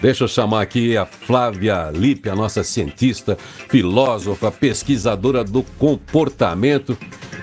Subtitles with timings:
[0.00, 3.36] Deixa eu chamar aqui a Flávia Lippe, a nossa cientista,
[3.68, 6.96] filósofa, pesquisadora do comportamento.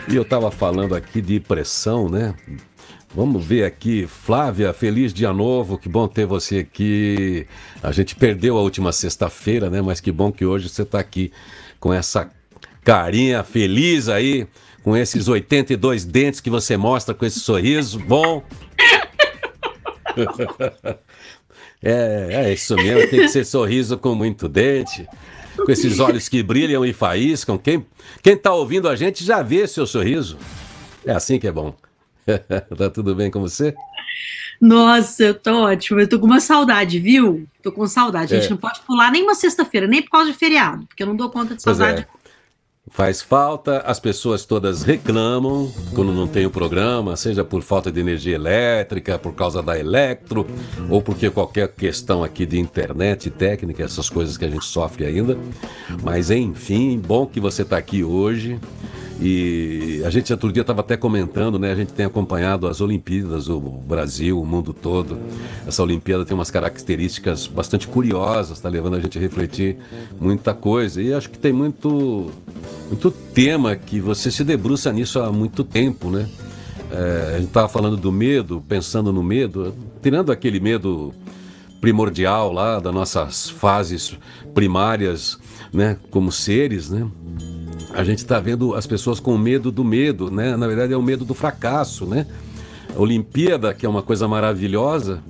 [0.07, 2.35] E eu estava falando aqui de pressão, né?
[3.15, 7.47] Vamos ver aqui, Flávia, feliz dia novo, que bom ter você aqui.
[7.81, 9.81] A gente perdeu a última sexta-feira, né?
[9.81, 11.31] Mas que bom que hoje você está aqui
[11.79, 12.29] com essa
[12.83, 14.47] carinha feliz aí,
[14.83, 18.43] com esses 82 dentes que você mostra com esse sorriso bom.
[21.83, 25.05] É, é isso mesmo, tem que ser sorriso com muito dente,
[25.57, 27.57] com esses olhos que brilham e faíscam.
[27.57, 27.85] Quem,
[28.21, 30.37] quem tá ouvindo a gente já vê seu sorriso.
[31.05, 31.75] É assim que é bom.
[32.77, 33.75] tá tudo bem com você?
[34.61, 35.99] Nossa, eu tô ótimo.
[35.99, 37.45] Eu tô com uma saudade, viu?
[37.61, 38.33] Tô com saudade.
[38.33, 38.51] A gente é.
[38.51, 41.29] não pode pular nem uma sexta-feira, nem por causa de feriado, porque eu não dou
[41.29, 41.63] conta de é.
[41.63, 42.01] saudade.
[42.01, 42.22] É.
[42.93, 47.99] Faz falta, as pessoas todas reclamam quando não tem o programa, seja por falta de
[47.99, 50.45] energia elétrica, por causa da eletro,
[50.87, 55.35] ou porque qualquer questão aqui de internet, técnica, essas coisas que a gente sofre ainda.
[56.03, 58.59] Mas enfim, bom que você está aqui hoje.
[59.25, 61.71] E a gente outro dia estava até comentando, né?
[61.71, 65.17] A gente tem acompanhado as Olimpíadas, o Brasil, o mundo todo.
[65.65, 69.77] Essa Olimpíada tem umas características bastante curiosas, está levando a gente a refletir
[70.19, 71.01] muita coisa.
[71.01, 72.31] E acho que tem muito,
[72.89, 76.27] muito tema que você se debruça nisso há muito tempo, né?
[76.91, 81.13] É, a gente estava falando do medo, pensando no medo, tirando aquele medo
[81.79, 84.17] primordial lá das nossas fases
[84.53, 85.39] primárias,
[85.71, 85.95] né?
[86.11, 87.07] Como seres, né?
[87.93, 90.57] A gente está vendo as pessoas com medo do medo, né?
[90.57, 92.25] Na verdade é o medo do fracasso, né?
[92.95, 95.23] A Olimpíada, que é uma coisa maravilhosa,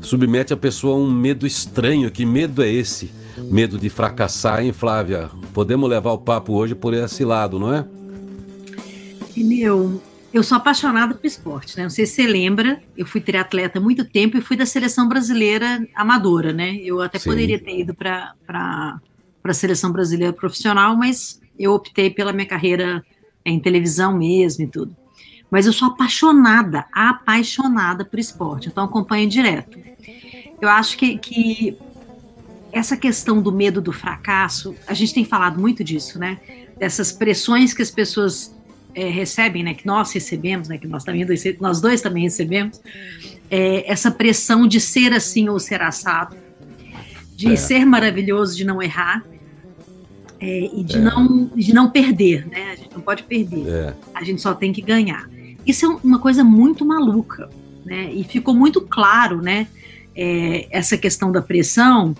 [0.00, 2.10] submete a pessoa a um medo estranho.
[2.10, 3.10] Que medo é esse?
[3.36, 5.28] Medo de fracassar, hein, Flávia?
[5.52, 7.84] Podemos levar o papo hoje por esse lado, não é?
[9.36, 10.00] Meu,
[10.32, 11.82] eu sou apaixonada por esporte, né?
[11.82, 15.08] Não sei se você lembra, eu fui triatleta há muito tempo e fui da seleção
[15.08, 16.76] brasileira amadora, né?
[16.76, 17.30] Eu até Sim.
[17.30, 18.34] poderia ter ido para
[19.42, 23.04] a seleção brasileira profissional, mas eu optei pela minha carreira
[23.44, 24.96] em televisão mesmo e tudo.
[25.50, 29.78] Mas eu sou apaixonada, apaixonada por esporte, então acompanho direto.
[30.60, 31.78] Eu acho que, que
[32.72, 36.40] essa questão do medo do fracasso, a gente tem falado muito disso, né?
[36.76, 38.54] Dessas pressões que as pessoas
[38.94, 39.74] é, recebem, né?
[39.74, 40.78] Que nós recebemos, né?
[40.78, 41.24] Que nós também
[41.60, 42.80] nós dois também recebemos,
[43.50, 46.36] é, essa pressão de ser assim ou ser assado,
[47.36, 47.56] de é.
[47.56, 49.24] ser maravilhoso, de não errar
[50.44, 51.00] é, e de, é.
[51.00, 52.72] não, de não perder, né?
[52.72, 53.94] A gente não pode perder, é.
[54.12, 55.28] a gente só tem que ganhar.
[55.66, 57.48] Isso é uma coisa muito maluca,
[57.82, 58.12] né?
[58.12, 59.66] E ficou muito claro, né?
[60.14, 62.14] É, essa questão da pressão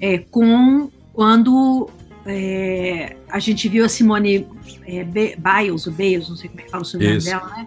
[0.00, 1.90] é, com quando
[2.24, 4.46] é, a gente viu a Simone
[4.86, 7.66] Biles, ou Bales, não sei como é que fala o sobrenome dela, né?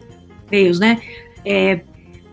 [0.52, 1.00] Bales, né?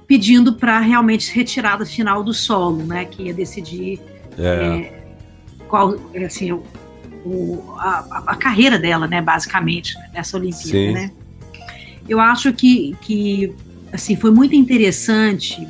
[0.07, 3.05] Pedindo para realmente retirada final do solo, né?
[3.05, 4.01] Que ia decidir
[4.39, 5.03] é.
[5.69, 6.51] qual, assim,
[7.25, 10.93] o, a, a, carreira dela, né, basicamente, nessa Olimpíada, Sim.
[10.93, 11.11] né?
[12.09, 13.55] Eu acho que, que
[13.93, 15.67] assim, foi muito interessante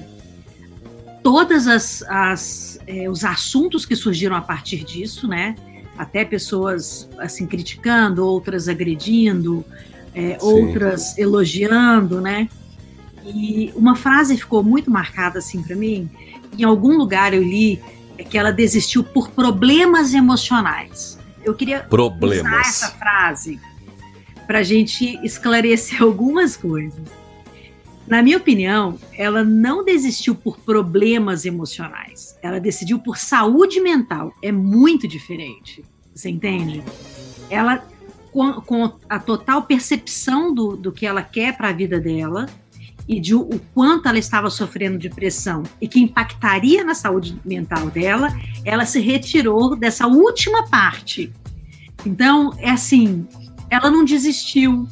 [1.22, 5.54] todas as, as é, os assuntos que surgiram a partir disso, né?
[5.96, 9.64] Até pessoas assim criticando, outras agredindo,
[10.14, 12.48] é, outras elogiando, né?
[13.24, 16.10] E uma frase ficou muito marcada assim para mim.
[16.58, 17.80] Em algum lugar eu li
[18.18, 21.18] é que ela desistiu por problemas emocionais.
[21.44, 22.52] Eu queria Problemas.
[22.52, 23.60] usar essa frase
[24.46, 27.00] para a gente esclarecer algumas coisas.
[28.06, 32.36] Na minha opinião, ela não desistiu por problemas emocionais.
[32.42, 34.34] Ela decidiu por saúde mental.
[34.42, 35.84] É muito diferente.
[36.14, 36.82] Você entende?
[37.48, 37.82] Ela,
[38.30, 42.46] com, com a total percepção do, do que ela quer para a vida dela,
[43.08, 47.90] e de o quanto ela estava sofrendo de pressão e que impactaria na saúde mental
[47.90, 48.28] dela,
[48.64, 51.32] ela se retirou dessa última parte.
[52.06, 53.26] Então, é assim,
[53.70, 54.88] ela não desistiu,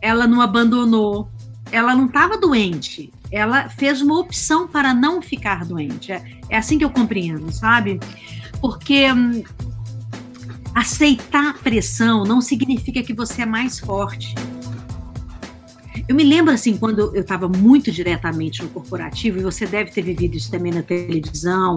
[0.00, 1.28] ela não abandonou,
[1.72, 6.12] ela não estava doente, ela fez uma opção para não ficar doente.
[6.12, 8.00] É, é assim que eu compreendo, sabe?
[8.60, 9.42] Porque hum,
[10.74, 14.34] aceitar pressão não significa que você é mais forte
[16.08, 20.02] eu me lembro, assim, quando eu estava muito diretamente no corporativo, e você deve ter
[20.02, 21.74] vivido isso também na televisão,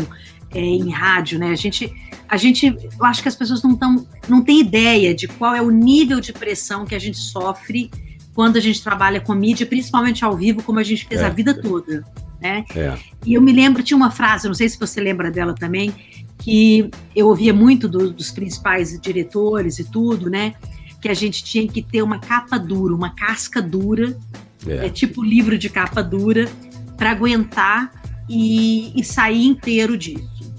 [0.51, 1.49] é, em rádio, né?
[1.49, 1.91] A gente,
[2.27, 5.61] a gente, eu acho que as pessoas não, tão, não têm ideia de qual é
[5.61, 7.89] o nível de pressão que a gente sofre
[8.33, 11.25] quando a gente trabalha com mídia, principalmente ao vivo, como a gente fez é.
[11.25, 12.03] a vida toda,
[12.41, 12.65] né?
[12.75, 12.97] É.
[13.25, 15.93] E eu me lembro, tinha uma frase, não sei se você lembra dela também,
[16.39, 20.53] que eu ouvia muito do, dos principais diretores e tudo, né?
[21.03, 24.17] Que a gente tinha que ter uma capa dura, uma casca dura,
[24.65, 26.49] é, é tipo livro de capa dura,
[26.95, 27.91] para aguentar
[28.29, 30.53] e, e, sair inteiro disso.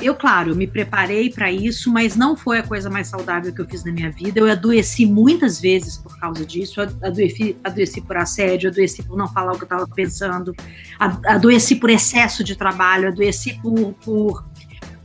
[0.00, 3.68] eu, claro, me preparei para isso, mas não foi a coisa mais saudável que eu
[3.68, 4.40] fiz na minha vida.
[4.40, 6.80] Eu adoeci muitas vezes por causa disso.
[6.80, 10.54] Adoeci, adoeci por assédio, adoeci por não falar o que eu estava pensando,
[10.98, 14.48] adoeci por excesso de trabalho, adoeci por, por,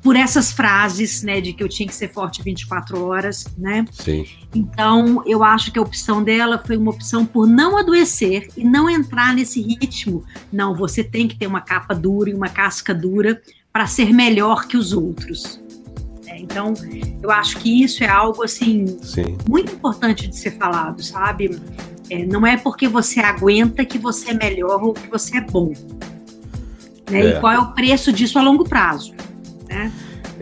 [0.03, 3.85] por essas frases, né, de que eu tinha que ser forte 24 horas, né?
[3.89, 4.25] Sim.
[4.53, 8.89] Então, eu acho que a opção dela foi uma opção por não adoecer e não
[8.89, 10.25] entrar nesse ritmo.
[10.51, 13.41] Não, você tem que ter uma capa dura e uma casca dura
[13.71, 15.61] para ser melhor que os outros.
[16.27, 16.73] É, então,
[17.21, 19.37] eu acho que isso é algo assim Sim.
[19.47, 21.57] muito importante de ser falado, sabe?
[22.09, 25.71] É, não é porque você aguenta que você é melhor ou que você é bom.
[27.09, 27.21] Né?
[27.21, 27.29] É.
[27.29, 29.13] E qual é o preço disso a longo prazo?
[29.73, 29.91] Né?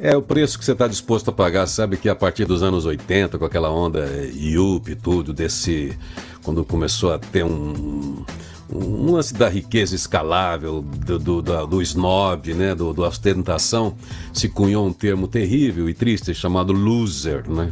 [0.01, 2.85] É o preço que você está disposto a pagar, sabe que a partir dos anos
[2.85, 5.97] 80, com aquela onda IUP e tudo, desse.
[6.41, 8.25] Quando começou a ter um,
[8.73, 13.95] um lance da riqueza escalável, do, do, do, do snob, né, do, do ostentação,
[14.33, 17.71] se cunhou um termo terrível e triste chamado loser, né?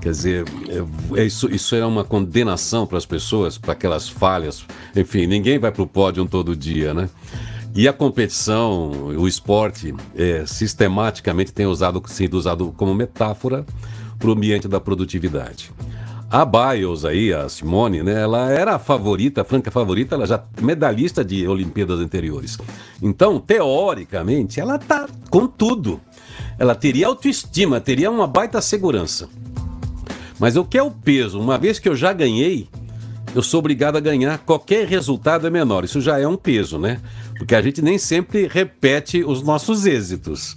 [0.00, 4.64] Quer dizer, é, é isso, isso é uma condenação para as pessoas, para aquelas falhas.
[4.96, 7.10] Enfim, ninguém vai para o pódio todo dia, né?
[7.74, 13.64] E a competição, o esporte, é, sistematicamente tem usado, sido usado como metáfora
[14.18, 15.70] para o ambiente da produtividade.
[16.30, 20.42] A Biles aí, a Simone, né, ela era a favorita, a franca favorita, ela já
[20.60, 22.56] medalhista de Olimpíadas anteriores.
[23.02, 26.00] Então, teoricamente, ela tá com tudo.
[26.58, 29.28] Ela teria autoestima, teria uma baita segurança.
[30.38, 31.40] Mas o que é o peso?
[31.40, 32.68] Uma vez que eu já ganhei,
[33.34, 35.84] eu sou obrigado a ganhar, qualquer resultado é menor.
[35.84, 37.00] Isso já é um peso, né?
[37.38, 40.56] Porque a gente nem sempre repete os nossos êxitos.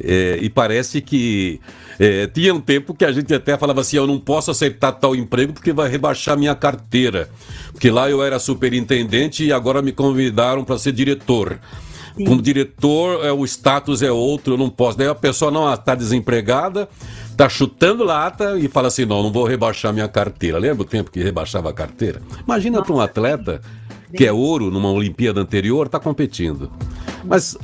[0.00, 1.60] É, e parece que
[1.98, 5.16] é, tinha um tempo que a gente até falava assim: eu não posso aceitar tal
[5.16, 7.28] emprego porque vai rebaixar minha carteira.
[7.72, 11.58] Porque lá eu era superintendente e agora me convidaram para ser diretor.
[12.18, 12.24] Sim.
[12.24, 14.98] Como diretor, é, o status é outro, eu não posso.
[14.98, 16.88] Daí a pessoa não está desempregada,
[17.30, 20.58] está chutando lata e fala assim: não, não vou rebaixar minha carteira.
[20.58, 22.20] Lembra o tempo que rebaixava a carteira?
[22.44, 23.60] Imagina para um atleta
[24.14, 26.70] que é ouro numa Olimpíada anterior, está competindo.
[27.24, 27.56] Mas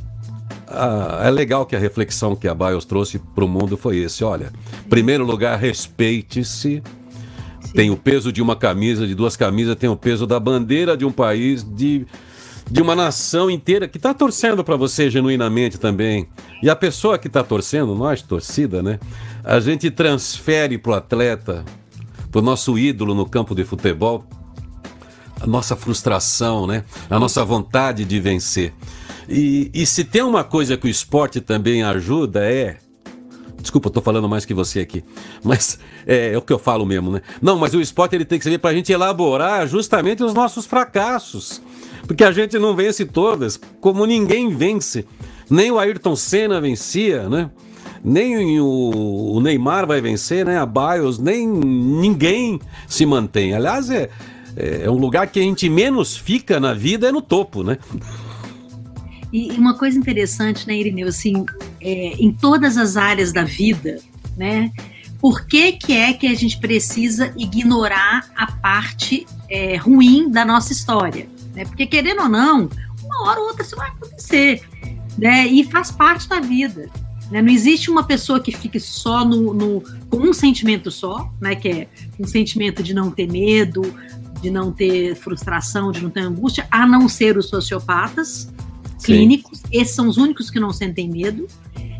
[0.67, 4.23] ah, é legal que a reflexão que a Bios trouxe para o mundo foi esse.
[4.23, 4.53] Olha,
[4.89, 6.81] primeiro lugar, respeite-se.
[7.73, 11.03] Tem o peso de uma camisa, de duas camisas, tem o peso da bandeira de
[11.03, 12.07] um país, de,
[12.69, 16.27] de uma nação inteira que está torcendo para você genuinamente também.
[16.61, 18.99] E a pessoa que está torcendo, nós, torcida, né?
[19.43, 21.63] A gente transfere para o atleta,
[22.31, 24.25] para o nosso ídolo no campo de futebol,
[25.39, 26.83] a nossa frustração, né?
[27.09, 28.73] A nossa vontade de vencer.
[29.29, 32.77] E, e se tem uma coisa que o esporte também ajuda é
[33.65, 35.03] Desculpa, eu tô falando mais que você aqui.
[35.43, 37.23] Mas é, é, o que eu falo mesmo, né?
[37.41, 40.67] Não, mas o esporte ele tem que servir para a gente elaborar justamente os nossos
[40.67, 41.63] fracassos.
[42.07, 45.05] Porque a gente não vence todas, como ninguém vence.
[45.49, 47.49] Nem o Ayrton Senna vencia, né?
[48.03, 50.59] Nem o, Neymar vai vencer, né?
[50.59, 53.53] A Bios, nem ninguém se mantém.
[53.53, 54.09] Aliás, é,
[54.55, 57.77] é um lugar que a gente menos fica na vida é no topo, né?
[59.33, 61.45] E uma coisa interessante, né, Irineu, assim,
[61.81, 63.99] é, em todas as áreas da vida,
[64.37, 64.71] né,
[65.19, 70.71] por que, que é que a gente precisa ignorar a parte é, ruim da nossa
[70.71, 71.27] história?
[71.55, 71.65] Né?
[71.65, 72.69] Porque, querendo ou não,
[73.03, 74.61] uma hora ou outra isso vai acontecer,
[75.17, 76.89] né, e faz parte da vida.
[77.31, 77.41] Né?
[77.41, 81.67] Não existe uma pessoa que fique só no, no, com um sentimento só, né, que
[81.69, 81.87] é
[82.19, 83.81] um sentimento de não ter medo,
[84.41, 88.53] de não ter frustração, de não ter angústia, a não ser os sociopatas,
[89.03, 89.65] clínicos, Sim.
[89.71, 91.47] esses são os únicos que não sentem medo.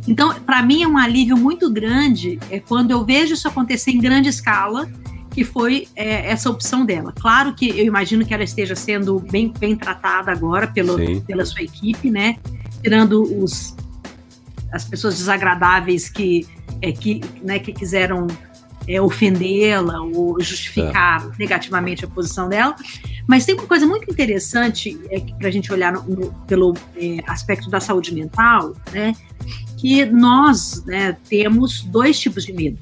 [0.07, 3.99] Então, para mim é um alívio muito grande é quando eu vejo isso acontecer em
[3.99, 4.89] grande escala,
[5.35, 7.11] que foi é, essa opção dela.
[7.11, 11.61] Claro que eu imagino que ela esteja sendo bem, bem tratada agora pelo, pela sua
[11.61, 12.37] equipe, né?
[12.81, 13.75] Tirando os,
[14.71, 16.47] as pessoas desagradáveis que,
[16.81, 18.27] é, que, né, que quiseram
[18.87, 21.31] é, ofendê-la ou justificar é.
[21.37, 22.73] negativamente a posição dela.
[23.27, 27.17] Mas tem uma coisa muito interessante é, para a gente olhar no, no, pelo é,
[27.27, 29.13] aspecto da saúde mental, né,
[29.75, 32.79] que nós né, temos dois tipos de medo.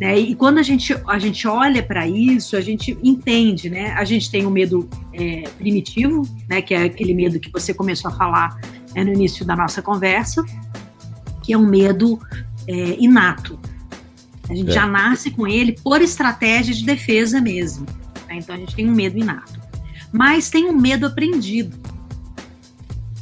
[0.00, 3.92] Né, e quando a gente, a gente olha para isso, a gente entende, né?
[3.92, 8.10] A gente tem o medo é, primitivo, né, que é aquele medo que você começou
[8.10, 8.60] a falar
[8.92, 10.44] né, no início da nossa conversa,
[11.44, 12.18] que é um medo
[12.66, 13.56] é, inato,
[14.48, 14.72] a gente é.
[14.72, 17.86] já nasce com ele por estratégia de defesa mesmo.
[18.28, 18.36] Né?
[18.36, 19.60] Então a gente tem um medo inato.
[20.12, 21.76] Mas tem um medo aprendido.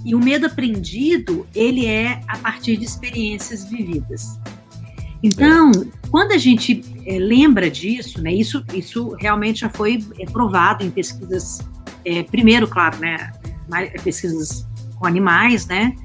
[0.05, 4.39] E o medo aprendido, ele é a partir de experiências vividas.
[5.23, 6.02] Então, é.
[6.13, 10.91] Quando a gente é, lembra disso, né, isso, isso realmente já foi é, provado em
[10.91, 11.61] pesquisas,
[12.05, 13.33] é, primeiro, claro, né,
[14.05, 15.97] pesquisas com animais, né,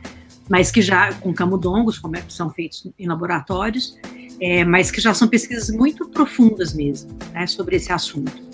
[0.50, 3.98] mas que já, com camundongos, como é são feitos em laboratórios,
[4.40, 8.48] é, mas que já são pesquisas muito profundas mesmo, né, sobre esse assunto.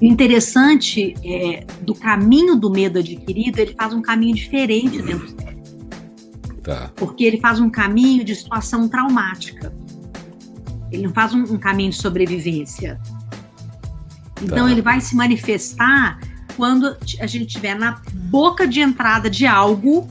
[0.00, 5.40] O interessante é, do caminho do medo adquirido, ele faz um caminho diferente dentro do
[5.42, 5.62] cérebro.
[6.62, 6.90] Tá.
[6.96, 9.81] Porque ele faz um caminho de situação traumática.
[10.92, 13.00] Ele não faz um, um caminho de sobrevivência.
[14.42, 14.70] Então, tá.
[14.70, 16.18] ele vai se manifestar
[16.56, 20.08] quando a gente estiver na boca de entrada de algo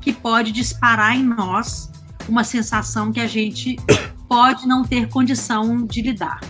[0.00, 1.90] que pode disparar em nós
[2.28, 3.76] uma sensação que a gente
[4.28, 6.40] pode não ter condição de lidar.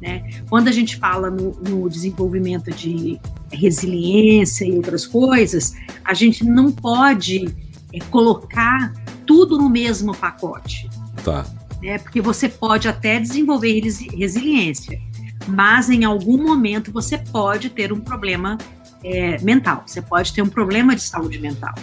[0.00, 0.42] Né?
[0.48, 5.72] Quando a gente fala no, no, desenvolvimento de resiliência e outras coisas,
[6.04, 7.52] a gente não pode
[7.92, 8.92] é, colocar
[9.26, 10.88] tudo no mesmo pacote.
[11.24, 11.44] Tá.
[11.82, 11.98] Né?
[11.98, 13.80] Porque você pode até desenvolver
[14.16, 15.00] resiliência,
[15.46, 18.58] mas em algum momento você pode ter um problema
[19.02, 21.74] é, mental, você pode ter um problema de saúde mental.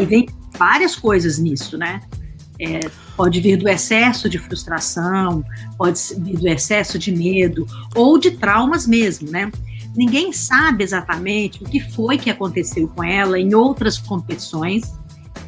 [0.00, 2.00] E vem várias coisas nisso, né?
[2.58, 2.80] É,
[3.16, 5.42] pode vir do excesso de frustração,
[5.78, 9.50] pode vir do excesso de medo ou de traumas mesmo, né?
[9.96, 14.92] Ninguém sabe exatamente o que foi que aconteceu com ela em outras competições,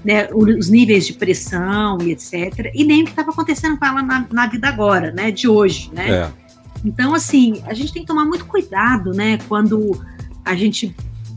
[0.04, 2.70] né, os níveis de pressão e etc.
[2.74, 5.90] E nem o que estava acontecendo com ela na, na, vida agora, né, de hoje,
[5.92, 6.10] né?
[6.10, 6.30] É.
[6.84, 10.02] Então, assim, a gente tem que tomar muito cuidado, né, quando
[10.44, 10.94] a gente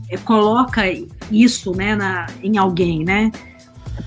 [0.08, 0.82] é, coloca
[1.30, 3.30] isso, né, na, em alguém, né?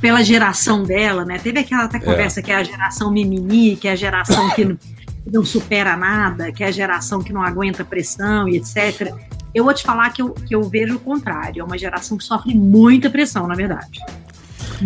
[0.02, 1.40] Pela geração dela, né?
[1.40, 2.02] Teve aquela até é.
[2.02, 2.44] conversa é.
[2.44, 6.52] que é a geração mimimi, que é a geração que não, que não supera nada,
[6.52, 9.14] que é a geração que não aguenta pressão e etc.
[9.54, 12.24] Eu vou te falar que eu, que eu vejo o contrário, é uma geração que
[12.24, 14.00] sofre muita pressão, na verdade.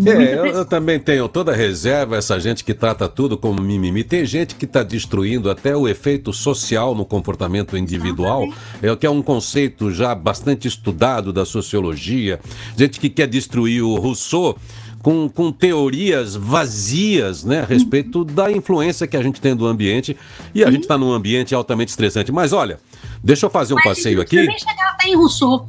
[0.06, 4.04] É, eu, eu, também tenho toda reserva, essa gente que trata tudo como mimimi.
[4.04, 8.48] Tem gente que está destruindo até o efeito social no comportamento individual,
[8.82, 12.40] é, que é um conceito já bastante estudado da sociologia.
[12.76, 14.58] Gente que quer destruir o Rousseau.
[15.04, 20.16] Com, com, teorias vazias né, a respeito da influência que a gente tem do ambiente.
[20.56, 22.32] E a gente está num ambiente altamente estressante.
[22.32, 22.80] Mas olha,
[23.22, 24.38] deixa eu fazer um Mas, passeio aqui.
[24.38, 25.68] Também chegar até em Rousseau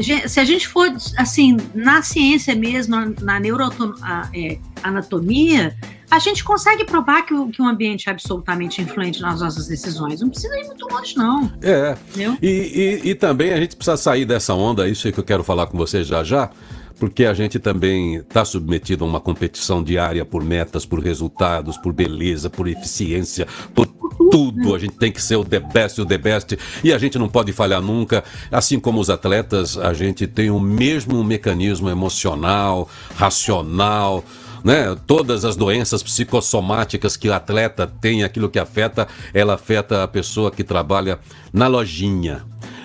[0.00, 5.74] se a gente for assim na ciência mesmo, na neuroanatomia, é,
[6.10, 10.20] a gente consegue provar que o, que o ambiente é absolutamente influente nas nossas decisões.
[10.20, 11.50] Não precisa ir muito longe, não.
[11.62, 11.96] É.
[12.42, 15.42] E, e, e, também a gente precisa sair dessa onda, isso é que eu quero
[15.42, 16.50] falar com você já já,
[17.02, 21.92] porque a gente também está submetido a uma competição diária por metas, por resultados, por
[21.92, 23.44] beleza, por eficiência,
[23.74, 23.88] por
[24.30, 24.72] tudo.
[24.72, 27.28] A gente tem que ser o the best, o the best, e a gente não
[27.28, 28.22] pode falhar nunca.
[28.52, 34.24] Assim como os atletas, a gente tem o mesmo mecanismo emocional, racional.
[34.62, 34.96] Né?
[35.04, 40.52] Todas as doenças psicossomáticas que o atleta tem, aquilo que afeta, ela afeta a pessoa
[40.52, 41.18] que trabalha
[41.52, 42.44] na lojinha,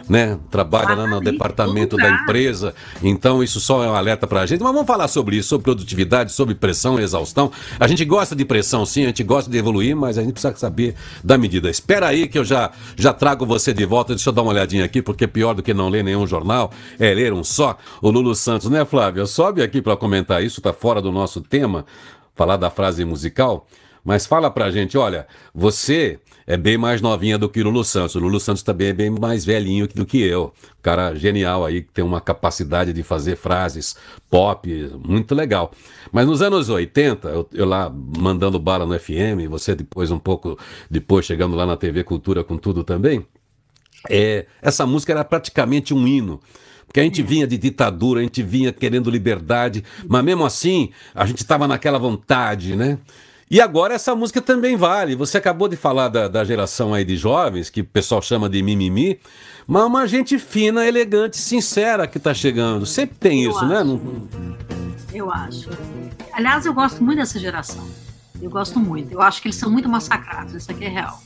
[0.09, 0.37] né?
[0.49, 2.73] Trabalha lá no departamento da empresa.
[3.03, 4.61] Então, isso só é um alerta para a gente.
[4.61, 7.51] Mas vamos falar sobre isso, sobre produtividade, sobre pressão e exaustão.
[7.79, 10.55] A gente gosta de pressão, sim, a gente gosta de evoluir, mas a gente precisa
[10.55, 11.69] saber da medida.
[11.69, 14.13] Espera aí que eu já, já trago você de volta.
[14.15, 17.13] Deixa eu dar uma olhadinha aqui, porque pior do que não ler nenhum jornal é
[17.13, 17.77] ler um só.
[18.01, 19.25] O Lulu Santos, né, Flávio?
[19.27, 21.85] Sobe aqui para comentar isso, tá fora do nosso tema,
[22.35, 23.67] falar da frase musical.
[24.03, 28.15] Mas fala pra gente, olha, você é bem mais novinha do que o Lulu Santos.
[28.15, 30.53] O Lulu Santos também é bem mais velhinho do que eu.
[30.81, 33.97] Cara genial aí, que tem uma capacidade de fazer frases
[34.29, 35.73] pop, muito legal.
[36.09, 40.57] Mas nos anos 80, eu, eu lá mandando bala no FM, você depois um pouco
[40.89, 43.27] depois chegando lá na TV Cultura com tudo também,
[44.09, 46.39] é, essa música era praticamente um hino.
[46.85, 51.25] Porque a gente vinha de ditadura, a gente vinha querendo liberdade, mas mesmo assim a
[51.25, 52.97] gente estava naquela vontade, né?
[53.49, 55.15] E agora essa música também vale.
[55.15, 58.61] Você acabou de falar da, da geração aí de jovens, que o pessoal chama de
[58.61, 59.19] mimimi,
[59.65, 62.85] mas uma gente fina, elegante, sincera que está chegando.
[62.85, 63.77] Sempre tem eu isso, né?
[63.77, 63.95] acho.
[63.95, 64.57] né?
[65.13, 65.69] Eu acho.
[66.33, 67.87] Aliás, eu gosto muito dessa geração.
[68.41, 69.13] Eu gosto muito.
[69.13, 70.53] Eu acho que eles são muito massacrados.
[70.53, 71.21] Isso aqui é real.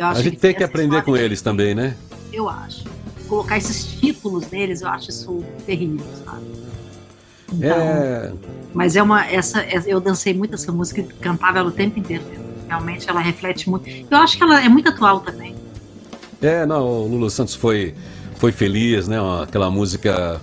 [0.00, 1.94] a gente que tem que aprender com eles também, né?
[2.32, 2.84] Eu acho.
[3.28, 6.71] Colocar esses títulos neles, eu acho isso terrível, sabe?
[7.52, 8.32] Então, é...
[8.72, 9.24] Mas é uma.
[9.26, 12.24] Essa, eu dancei muito essa música e cantava ela o tempo inteiro.
[12.66, 13.88] Realmente ela reflete muito.
[13.88, 15.54] Eu acho que ela é muito atual também.
[16.40, 17.94] É, não, o Lulu Santos foi,
[18.36, 19.18] foi feliz, né?
[19.42, 20.40] Aquela música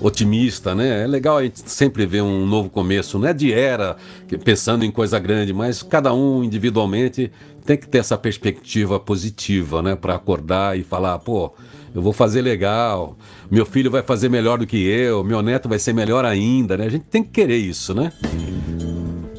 [0.00, 1.04] otimista, né?
[1.04, 3.96] É legal a gente sempre ver um novo começo, não é de era,
[4.44, 7.30] pensando em coisa grande, mas cada um individualmente
[7.64, 9.94] tem que ter essa perspectiva positiva, né?
[9.96, 11.52] Para acordar e falar, pô,
[11.94, 13.16] eu vou fazer legal,
[13.50, 16.86] meu filho vai fazer melhor do que eu, meu neto vai ser melhor ainda, né?
[16.86, 18.12] A gente tem que querer isso, né?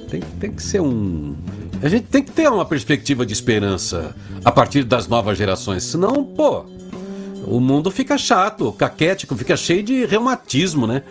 [0.09, 1.35] Tem, tem que ser um.
[1.81, 6.23] A gente tem que ter uma perspectiva de esperança a partir das novas gerações, senão,
[6.23, 6.65] pô,
[7.45, 11.03] o mundo fica chato, caquético, fica cheio de reumatismo, né?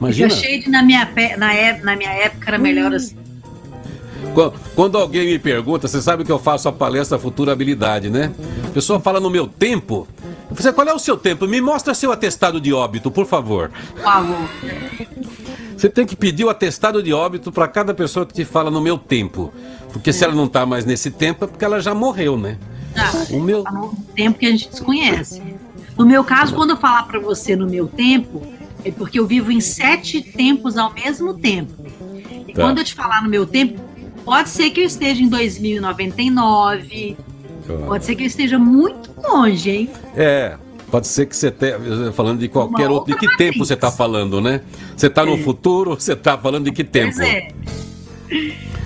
[0.00, 0.28] Imagina.
[0.28, 2.96] O shade na minha, na, na minha época era melhor hum.
[2.96, 3.16] assim.
[4.74, 8.32] Quando alguém me pergunta, você sabe que eu faço a palestra Futurabilidade, né?
[8.66, 10.06] A pessoa fala no meu tempo.
[10.50, 11.46] Você, qual é o seu tempo?
[11.46, 13.70] Me mostra seu atestado de óbito, por favor.
[13.94, 14.48] Por favor.
[15.76, 18.80] Você tem que pedir o atestado de óbito para cada pessoa que te fala no
[18.80, 19.52] meu tempo.
[19.92, 22.58] Porque se ela não está mais nesse tempo, é porque ela já morreu, né?
[22.94, 25.42] Ah, o meu tá tempo que a gente desconhece.
[25.96, 28.42] No meu caso, quando eu falar para você no meu tempo,
[28.84, 31.72] é porque eu vivo em sete tempos ao mesmo tempo.
[32.46, 32.62] E tá.
[32.62, 33.80] quando eu te falar no meu tempo,
[34.26, 37.16] pode ser que eu esteja em 2099,
[37.86, 39.90] pode ser que eu esteja muito longe, hein?
[40.14, 40.58] É,
[40.90, 43.12] Pode ser que você esteja falando de qualquer outro.
[43.12, 43.52] De que matriz.
[43.52, 44.60] tempo você está falando, né?
[44.96, 45.38] Você está no é.
[45.38, 47.16] futuro, você está falando de que tempo?
[47.16, 47.48] Pois é.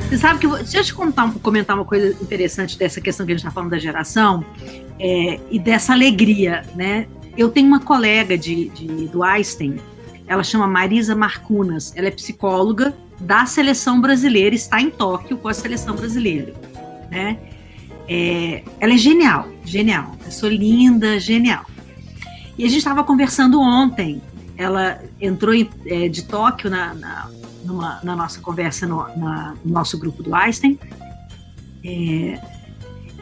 [0.09, 0.49] Você sabe que.
[0.49, 3.70] Deixa eu te contar, comentar uma coisa interessante dessa questão que a gente está falando
[3.70, 4.44] da geração
[4.99, 7.06] é, e dessa alegria, né?
[7.37, 9.76] Eu tenho uma colega de, de, do Einstein,
[10.26, 15.55] ela chama Marisa Marcunas, ela é psicóloga da seleção brasileira, está em Tóquio com a
[15.55, 16.55] seleção brasileira,
[17.11, 17.39] né?
[18.09, 21.65] É, ela é genial, genial, pessoa linda, genial.
[22.59, 24.21] E a gente estava conversando ontem.
[24.57, 27.31] Ela entrou em, é, de Tóquio na, na,
[27.65, 30.79] numa, na nossa conversa no, na, no, nosso grupo do Einstein.
[31.85, 32.41] É,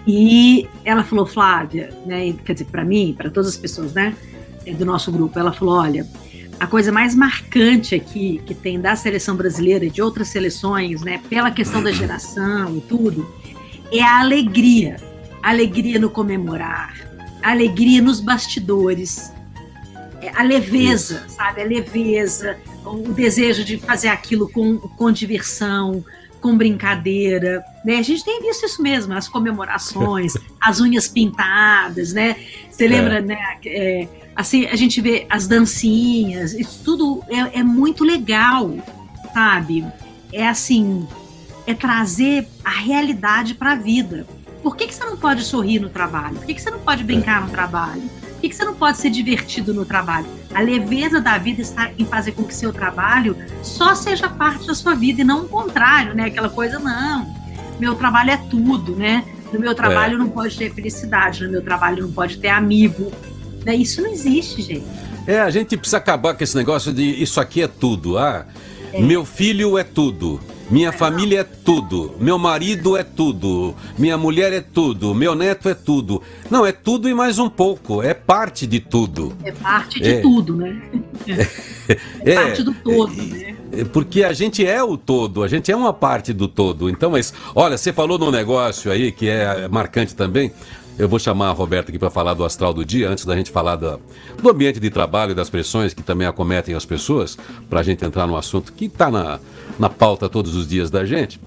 [0.06, 4.16] e ela falou, Flávia, né, quer dizer, para mim, para todas as pessoas né,
[4.78, 6.06] do nosso grupo, ela falou: olha,
[6.58, 11.20] a coisa mais marcante aqui que tem da seleção brasileira e de outras seleções, né,
[11.28, 13.28] pela questão da geração e tudo,
[13.92, 14.96] é a alegria.
[15.40, 16.94] Alegria no comemorar,
[17.42, 19.32] alegria nos bastidores,
[20.20, 21.62] é, a leveza, sabe?
[21.62, 26.04] A leveza, o desejo de fazer aquilo com, com diversão,
[26.40, 27.98] com brincadeira, né?
[27.98, 32.36] A gente tem visto isso mesmo, as comemorações, as unhas pintadas, né?
[32.70, 32.88] Você é.
[32.88, 33.38] lembra, né?
[33.64, 34.08] É,
[34.38, 38.72] assim, a gente vê as dancinhas, isso tudo é, é muito legal,
[39.34, 39.84] sabe?
[40.32, 41.08] É assim,
[41.66, 44.24] é trazer a realidade para a vida.
[44.62, 46.36] Por que, que você não pode sorrir no trabalho?
[46.36, 48.02] Por que, que você não pode brincar no trabalho?
[48.02, 50.26] Por que, que você não pode ser divertido no trabalho?
[50.54, 54.74] A leveza da vida está em fazer com que seu trabalho só seja parte da
[54.74, 56.26] sua vida e não o contrário, né?
[56.26, 57.26] Aquela coisa, não.
[57.80, 59.24] Meu trabalho é tudo, né?
[59.52, 60.18] No meu trabalho é.
[60.18, 63.10] não pode ter felicidade, no meu trabalho não pode ter amigo.
[63.68, 63.76] Né?
[63.76, 64.86] Isso não existe, gente.
[65.26, 68.16] É, a gente precisa acabar com esse negócio de isso aqui é tudo.
[68.16, 68.46] Ah,
[68.94, 69.02] é.
[69.02, 70.40] meu filho é tudo.
[70.70, 75.72] Minha família é tudo, meu marido é tudo, minha mulher é tudo, meu neto é
[75.72, 76.22] tudo.
[76.50, 79.34] Não, é tudo e mais um pouco, é parte de tudo.
[79.42, 80.20] É parte de é.
[80.20, 80.78] tudo, né?
[82.22, 83.56] É, é parte do todo, né?
[83.72, 86.90] É, porque a gente é o todo, a gente é uma parte do todo.
[86.90, 90.52] Então, mas, olha, você falou num negócio aí que é marcante também.
[90.98, 93.52] Eu vou chamar a Roberta aqui para falar do astral do dia, antes da gente
[93.52, 94.00] falar do
[94.50, 97.38] ambiente de trabalho e das pressões que também acometem as pessoas,
[97.70, 99.38] para a gente entrar no assunto que está na,
[99.78, 101.40] na pauta todos os dias da gente.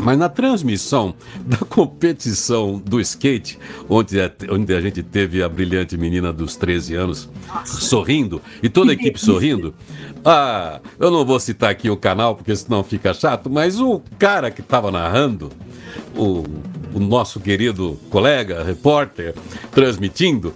[0.00, 1.14] Mas na transmissão
[1.46, 6.96] da competição do skate, onde a, onde a gente teve a brilhante menina dos 13
[6.96, 7.80] anos Nossa.
[7.80, 9.72] sorrindo, e toda a equipe sorrindo,
[10.24, 14.50] ah, eu não vou citar aqui o canal, porque senão fica chato, mas o cara
[14.50, 15.48] que estava narrando,
[16.16, 16.42] o
[16.94, 19.34] o nosso querido colega, repórter,
[19.72, 20.54] transmitindo,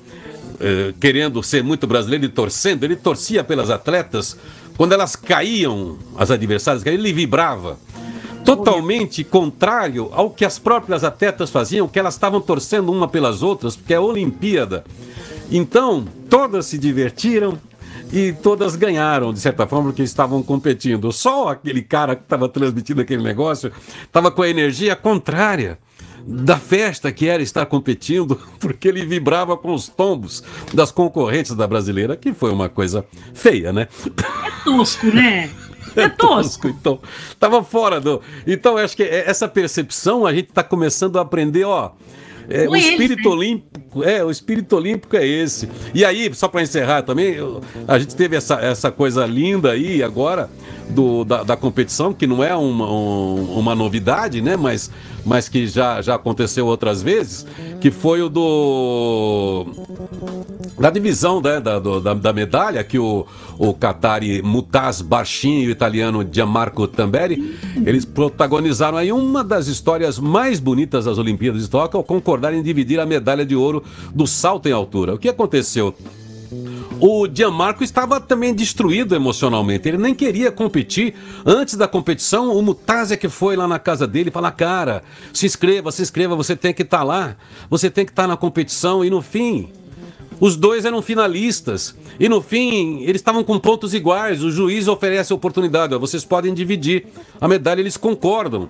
[0.60, 4.36] eh, querendo ser muito brasileiro e torcendo, ele torcia pelas atletas.
[4.76, 7.76] Quando elas caíam, as adversárias caíam, ele vibrava.
[8.44, 13.76] Totalmente contrário ao que as próprias atletas faziam, que elas estavam torcendo uma pelas outras,
[13.76, 14.84] porque é Olimpíada.
[15.50, 17.58] Então, todas se divertiram,
[18.10, 21.12] e todas ganharam, de certa forma, porque estavam competindo.
[21.12, 23.70] Só aquele cara que estava transmitindo aquele negócio
[24.02, 25.78] estava com a energia contrária
[26.26, 31.66] da festa que era estar competindo, porque ele vibrava com os tombos das concorrentes da
[31.66, 33.04] brasileira, que foi uma coisa
[33.34, 33.88] feia, né?
[34.06, 35.50] É tosco, né?
[35.96, 36.68] É, é tosco.
[36.68, 37.00] Então,
[37.40, 38.20] tava fora do.
[38.46, 41.92] Então, acho que é, essa percepção a gente está começando a aprender, ó.
[42.50, 43.34] É, o espírito né?
[43.34, 45.68] olímpico, é, o espírito olímpico é esse.
[45.92, 47.36] E aí, só para encerrar também,
[47.86, 50.48] a gente teve essa, essa coisa linda aí agora
[50.88, 54.56] do, da, da competição, que não é uma, um, uma novidade, né?
[54.56, 54.90] Mas,
[55.28, 57.46] mas que já, já aconteceu outras vezes,
[57.82, 59.66] que foi o do.
[60.80, 63.26] da divisão né, da, do, da, da, medalha, que o,
[63.58, 63.76] o
[64.42, 71.04] Mutaz Barshin e o italiano Gianmarco Tamberi, eles protagonizaram aí uma das histórias mais bonitas
[71.04, 74.72] das Olimpíadas de Tóquio ao concordarem em dividir a medalha de ouro do salto em
[74.72, 75.14] altura.
[75.14, 75.94] O que aconteceu?
[77.00, 79.88] O Gianmarco estava também destruído emocionalmente.
[79.88, 81.14] Ele nem queria competir.
[81.46, 85.92] Antes da competição, o Mutazia que foi lá na casa dele falar: Cara, se inscreva,
[85.92, 87.36] se inscreva, você tem que estar tá lá.
[87.70, 89.04] Você tem que estar tá na competição.
[89.04, 89.70] E no fim,
[90.40, 91.96] Os dois eram finalistas.
[92.18, 94.42] E no fim, eles estavam com pontos iguais.
[94.42, 95.96] O juiz oferece a oportunidade.
[95.96, 97.06] Vocês podem dividir
[97.40, 98.68] a medalha, eles concordam.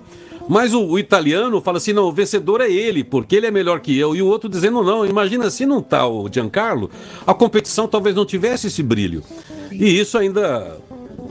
[0.48, 3.80] Mas o, o, italiano fala assim: não, o vencedor é ele, porque ele é melhor
[3.80, 4.16] que eu.
[4.16, 6.90] E o outro dizendo: não, imagina se não tá o Giancarlo,
[7.26, 9.22] a competição talvez não tivesse esse brilho.
[9.70, 10.78] E isso ainda.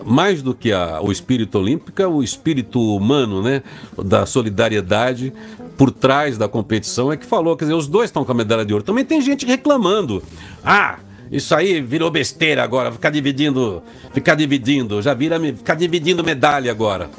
[0.05, 3.61] Mais do que a, o espírito olímpico, é o espírito humano, né?
[4.01, 5.33] Da solidariedade
[5.77, 7.57] por trás da competição é que falou.
[7.57, 8.85] Quer dizer, os dois estão com a medalha de ouro.
[8.85, 10.23] Também tem gente reclamando.
[10.63, 10.99] Ah,
[11.31, 17.09] isso aí virou besteira agora, ficar dividindo, ficar dividindo, já vira ficar dividindo medalha agora.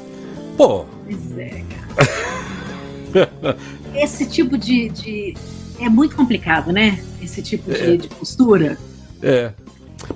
[0.57, 0.85] Pô.
[1.05, 1.63] Pois é,
[3.95, 5.35] Esse tipo de, de,
[5.79, 7.03] É muito complicado, né?
[7.21, 7.97] Esse tipo de, é.
[7.97, 8.77] de postura.
[9.21, 9.51] É.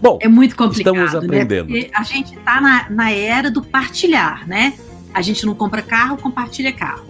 [0.01, 0.95] Bom, é muito complicado.
[0.95, 1.41] Estamos né?
[1.41, 1.69] aprendendo.
[1.69, 1.81] Né?
[1.81, 4.73] Porque a gente está na, na era do partilhar, né?
[5.13, 7.05] A gente não compra carro, compartilha carro.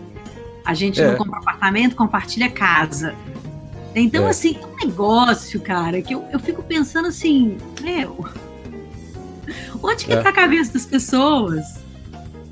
[0.66, 1.08] A gente é.
[1.08, 3.14] não compra apartamento, compartilha casa.
[3.96, 4.30] Então, é.
[4.30, 8.26] assim, é um negócio, cara, que eu, eu fico pensando assim, meu,
[9.82, 10.22] onde que é.
[10.22, 11.64] tá a cabeça das pessoas?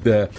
[0.06, 0.30] É.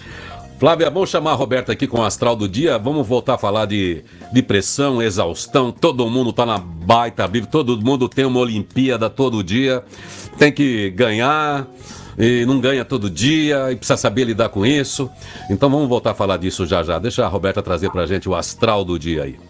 [0.62, 2.78] Flávia, vamos chamar a Roberta aqui com o Astral do Dia.
[2.78, 5.72] Vamos voltar a falar de, de pressão, exaustão.
[5.72, 9.84] Todo mundo tá na baita vivo, todo mundo tem uma Olimpíada todo dia.
[10.38, 11.66] Tem que ganhar
[12.16, 15.10] e não ganha todo dia e precisa saber lidar com isso.
[15.50, 16.96] Então vamos voltar a falar disso já já.
[16.96, 19.40] Deixa a Roberta trazer pra gente o Astral do Dia aí.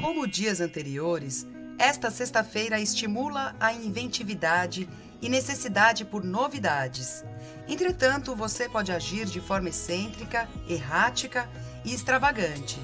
[0.00, 1.46] Como dias anteriores,
[1.78, 4.88] esta sexta-feira estimula a inventividade
[5.22, 7.22] e necessidade por novidades.
[7.66, 11.48] Entretanto, você pode agir de forma excêntrica, errática
[11.84, 12.78] e extravagante,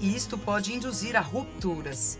[0.00, 2.18] e isto pode induzir a rupturas.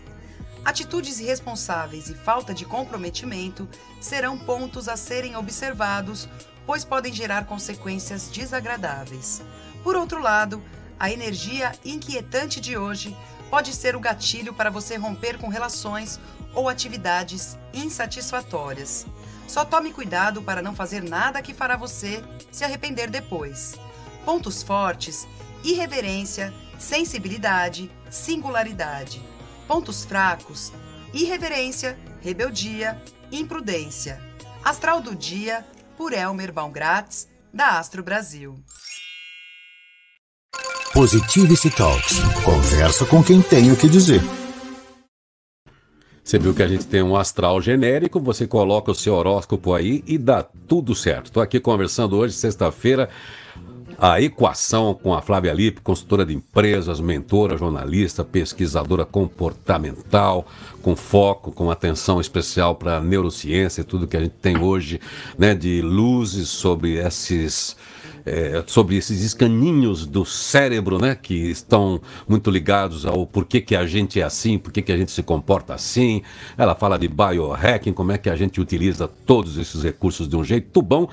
[0.63, 3.67] Atitudes irresponsáveis e falta de comprometimento
[4.01, 6.27] serão pontos a serem observados,
[6.65, 9.41] pois podem gerar consequências desagradáveis.
[9.83, 10.63] Por outro lado,
[10.99, 13.15] a energia inquietante de hoje
[13.49, 16.19] pode ser o gatilho para você romper com relações
[16.53, 19.05] ou atividades insatisfatórias.
[19.47, 23.75] Só tome cuidado para não fazer nada que fará você se arrepender depois.
[24.23, 25.27] Pontos fortes:
[25.63, 29.23] irreverência, sensibilidade, singularidade.
[29.67, 30.71] Pontos fracos:
[31.13, 34.21] irreverência, rebeldia, imprudência.
[34.63, 35.65] Astral do dia
[35.97, 38.59] por Elmer Baumgratz, da Astro Brasil.
[40.93, 42.19] Positivity Talks.
[42.43, 44.21] Conversa com quem tem o que dizer.
[46.25, 50.03] Você viu que a gente tem um astral genérico, você coloca o seu horóscopo aí
[50.07, 51.27] e dá tudo certo.
[51.27, 53.07] Estou aqui conversando hoje, sexta-feira,
[53.95, 60.47] a equação com a Flávia Lippe, consultora de empresas, mentora, jornalista, pesquisadora comportamental,
[60.81, 64.99] com foco, com atenção especial para a neurociência e tudo que a gente tem hoje,
[65.37, 67.77] né, de luzes sobre esses
[68.25, 73.85] é, sobre esses escaninhos do cérebro, né, que estão muito ligados ao porquê que a
[73.85, 76.23] gente é assim, porquê que a gente se comporta assim.
[76.57, 80.43] Ela fala de biohacking, como é que a gente utiliza todos esses recursos de um
[80.43, 81.07] jeito bom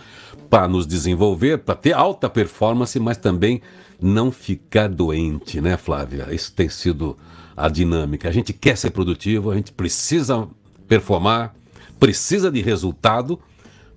[0.49, 3.61] para nos desenvolver, para ter alta performance, mas também
[4.01, 6.29] não ficar doente, né, Flávia?
[6.31, 7.17] Isso tem sido
[7.57, 8.29] a dinâmica.
[8.29, 10.49] A gente quer ser produtivo, a gente precisa
[10.89, 11.55] performar,
[12.01, 13.39] precisa de resultado,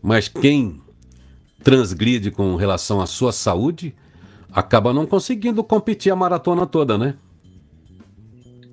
[0.01, 0.81] mas quem
[1.65, 3.95] transgride com relação à sua saúde,
[4.53, 7.15] acaba não conseguindo competir a maratona toda, né?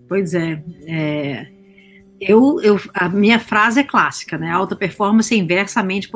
[0.06, 0.62] Pois é.
[0.86, 1.46] é
[2.20, 4.50] eu, eu, a minha frase é clássica, né?
[4.50, 6.08] Alta performance é inversamente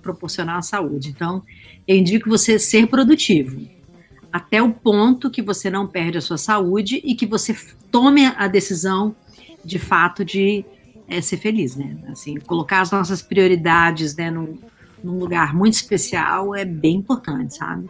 [0.00, 1.10] proporcionar à saúde.
[1.10, 1.42] Então,
[1.86, 3.60] eu indico você ser produtivo
[4.32, 7.54] até o ponto que você não perde a sua saúde e que você
[7.90, 9.14] tome a decisão
[9.64, 10.64] de fato de
[11.08, 11.98] é, ser feliz, né?
[12.08, 14.30] Assim, colocar as nossas prioridades, né,
[15.04, 17.88] num lugar muito especial é bem importante, sabe?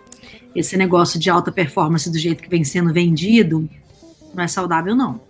[0.55, 3.69] Esse negócio de alta performance do jeito que vem sendo vendido
[4.35, 5.21] não é saudável, não.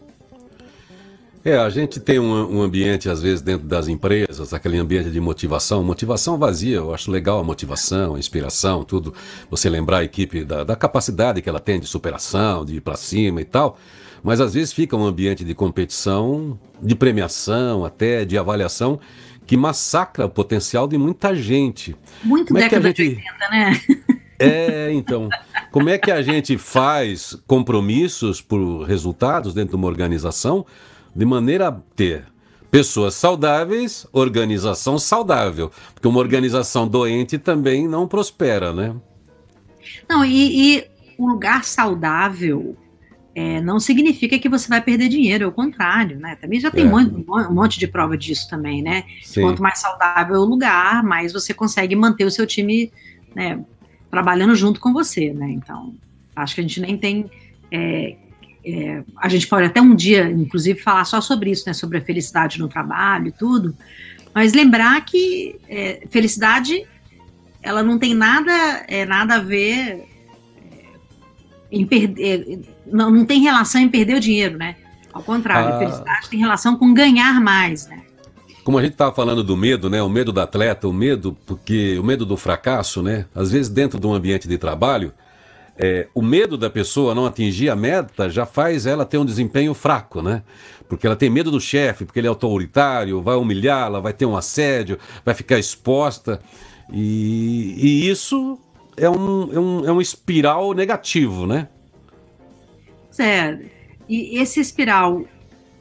[1.45, 5.21] É, a gente tem um, um, ambiente, às vezes, dentro das empresas, aquele ambiente de
[5.21, 9.13] motivação, motivação vazia, eu acho legal a motivação, a inspiração, tudo,
[9.51, 12.97] você lembrar a equipe da, da capacidade que ela tem de superação, de ir para
[12.97, 13.77] cima e tal,
[14.23, 18.99] mas às vezes fica um ambiente de competição, de premiação, até de avaliação,
[19.47, 21.97] que massacra o potencial de muita gente.
[22.23, 23.17] Muito Como década é que a gente...
[23.17, 24.15] de 80, né?
[24.37, 25.29] É, então.
[25.71, 30.67] Como é que a gente faz compromissos por resultados dentro de uma organização
[31.15, 32.25] de maneira a ter
[32.71, 35.71] pessoas saudáveis, organização saudável?
[35.95, 38.95] Porque uma organização doente também não prospera, né?
[40.09, 40.85] Não, e, e
[41.19, 42.77] um lugar saudável
[43.35, 46.37] é, não significa que você vai perder dinheiro, é o contrário, né?
[46.37, 46.89] Também já tem é.
[46.89, 49.05] um, um, monte de prova disso também, né?
[49.23, 49.43] Sim.
[49.43, 52.93] Quanto mais saudável o lugar, mais você consegue manter o seu time
[53.35, 53.59] né,
[54.11, 55.51] trabalhando junto com você, né?
[55.51, 55.95] Então,
[56.37, 57.29] acho que a gente nem tem
[57.73, 58.17] é,
[58.65, 62.01] é, a gente pode até um dia, inclusive, falar só sobre isso, né, sobre a
[62.01, 63.77] felicidade no trabalho e tudo,
[64.35, 66.87] mas lembrar que é, felicidade
[67.63, 70.07] ela não tem nada, é, nada a ver é,
[71.75, 74.77] em perder, não, não tem relação em perder o dinheiro, né?
[75.13, 75.77] Ao contrário, ah.
[75.77, 78.03] a felicidade tem relação com ganhar mais, né?
[78.63, 80.03] Como a gente estava falando do medo, né?
[80.03, 83.27] O medo do atleta, o medo, porque o medo do fracasso, né?
[83.35, 85.13] Às vezes dentro de um ambiente de trabalho,
[85.77, 89.75] é, o medo da pessoa não atingir a meta já faz ela ter um desempenho
[89.75, 90.43] fraco, né?
[90.89, 94.37] Porque ela tem medo do chefe, porque ele é autoritário, vai humilhá-la, vai ter um
[94.37, 96.41] assédio, vai ficar exposta.
[96.93, 98.59] E, e isso
[98.97, 101.69] é um, é, um, é um espiral negativo, né?
[103.11, 103.69] Certo.
[104.09, 105.25] E esse espiral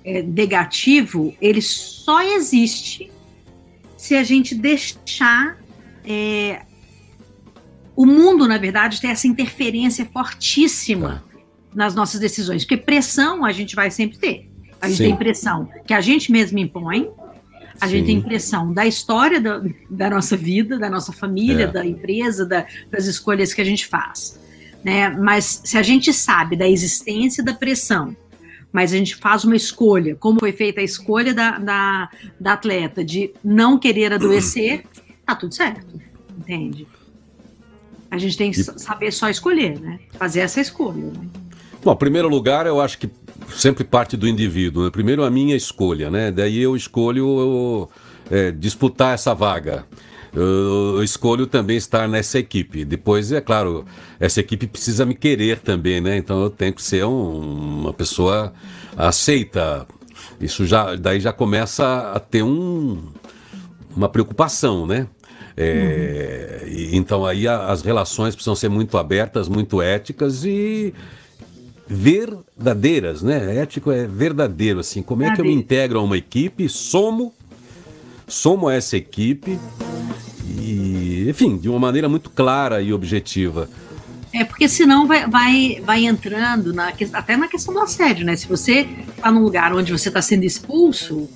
[0.03, 3.11] é, negativo, ele só existe
[3.97, 5.57] se a gente deixar
[6.05, 6.61] é,
[7.95, 11.39] o mundo, na verdade, ter essa interferência fortíssima tá.
[11.73, 12.63] nas nossas decisões.
[12.63, 14.49] Porque pressão a gente vai sempre ter.
[14.81, 15.03] A gente Sim.
[15.05, 17.09] tem pressão que a gente mesmo impõe,
[17.79, 17.91] a Sim.
[17.91, 21.67] gente tem pressão da história da, da, nossa vida, da nossa família, é.
[21.67, 24.39] da empresa, da, das escolhas que a gente faz.
[24.83, 25.09] Né?
[25.09, 28.15] Mas se a gente sabe da existência da pressão
[28.73, 32.09] mas a gente faz uma escolha, como foi feita a escolha da, da,
[32.39, 34.83] da atleta de não querer adoecer,
[35.23, 36.01] tá tudo certo,
[36.35, 36.87] entende?
[38.09, 38.63] A gente tem que e...
[38.63, 39.99] saber só escolher, né?
[40.13, 41.03] Fazer essa escolha.
[41.03, 41.27] Né?
[41.83, 43.07] Bom, em primeiro lugar, eu acho que
[43.55, 44.85] sempre parte do indivíduo.
[44.85, 44.89] Né?
[44.89, 46.31] Primeiro a minha escolha, né?
[46.31, 47.89] Daí eu escolho
[48.29, 49.85] é, disputar essa vaga
[50.35, 52.83] eu escolho também estar nessa equipe.
[52.83, 53.85] Depois, é claro,
[54.19, 56.17] essa equipe precisa me querer também, né?
[56.17, 58.51] Então eu tenho que ser um, uma pessoa
[58.97, 59.85] aceita.
[60.41, 63.11] Isso já, daí já começa a ter um,
[63.95, 65.07] uma preocupação, né?
[65.55, 66.89] É, uhum.
[66.93, 70.95] Então aí as relações precisam ser muito abertas, muito éticas e
[71.93, 73.57] verdadeiras, né?
[73.57, 75.01] Ético é verdadeiro, assim.
[75.03, 77.33] Como é que eu me integro a uma equipe, somo,
[78.27, 79.59] somo essa equipe
[80.57, 83.69] e, enfim, de uma maneira muito clara e objetiva.
[84.33, 88.35] É, porque senão vai, vai, vai entrando na, até na questão do assédio, né?
[88.35, 91.29] Se você está num lugar onde você está sendo expulso,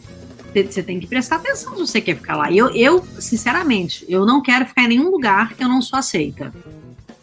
[0.52, 2.52] você tem que prestar atenção se você quer ficar lá.
[2.52, 6.52] Eu, eu, sinceramente, eu não quero ficar em nenhum lugar que eu não sou aceita.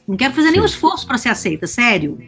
[0.06, 0.52] Não quero fazer Sim.
[0.54, 2.18] nenhum esforço para ser aceita, sério.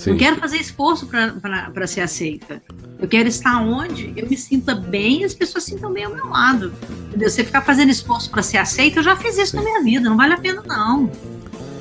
[0.00, 0.12] Sim.
[0.12, 2.62] Não quero fazer esforço para ser aceita.
[2.98, 6.26] Eu quero estar onde eu me sinta bem e as pessoas sintam bem ao meu
[6.26, 6.72] lado.
[7.08, 7.28] Entendeu?
[7.28, 9.58] Você ficar fazendo esforço para ser aceita, eu já fiz isso Sim.
[9.58, 11.10] na minha vida, não vale a pena, não.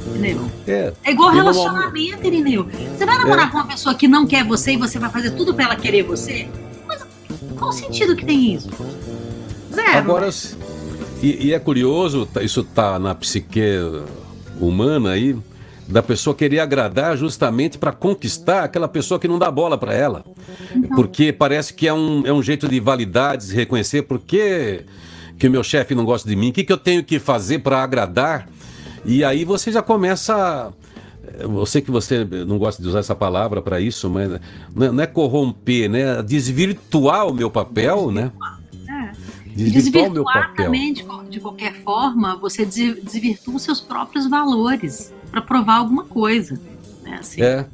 [0.05, 0.51] Entendeu?
[0.67, 2.65] É, é igual relacionamento, Irineu.
[2.65, 3.51] Você vai namorar é.
[3.51, 6.03] com uma pessoa que não quer você e você vai fazer tudo para ela querer
[6.03, 6.49] você?
[6.86, 7.01] Mas
[7.55, 8.69] qual o sentido que tem isso?
[9.73, 9.97] Zero.
[9.97, 10.29] Agora,
[11.23, 13.62] e, e é curioso, tá, isso tá na psique
[14.60, 15.38] humana aí,
[15.89, 20.23] da pessoa querer agradar justamente para conquistar aquela pessoa que não dá bola para ela.
[20.75, 20.95] Então.
[20.95, 24.86] Porque parece que é um, é um jeito de validar, de reconhecer por que,
[25.39, 27.60] que o meu chefe não gosta de mim, o que, que eu tenho que fazer
[27.60, 28.47] para agradar.
[29.04, 30.71] E aí você já começa.
[31.39, 34.30] Eu sei que você não gosta de usar essa palavra para isso, mas
[34.75, 36.21] não é, é corromper, né?
[36.21, 38.32] Desvirtuar o meu papel, né?
[38.88, 39.12] É.
[39.56, 40.65] Desvirtuar, o meu papel.
[40.65, 46.59] Também, de, de qualquer forma, você desvirtua os seus próprios valores para provar alguma coisa.
[47.03, 47.17] Né?
[47.19, 47.41] Assim.
[47.41, 47.65] É.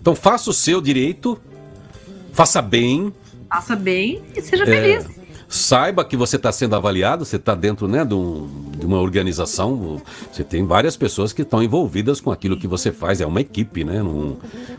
[0.00, 1.38] Então faça o seu direito,
[2.32, 3.12] faça bem.
[3.48, 5.20] Faça bem e seja é, feliz.
[5.48, 10.00] Saiba que você está sendo avaliado, você está dentro né, de, um, de, uma organização,
[10.32, 13.82] você tem várias pessoas que estão envolvidas com aquilo que você faz, é uma equipe,
[13.82, 14.00] né?
[14.00, 14.36] Não,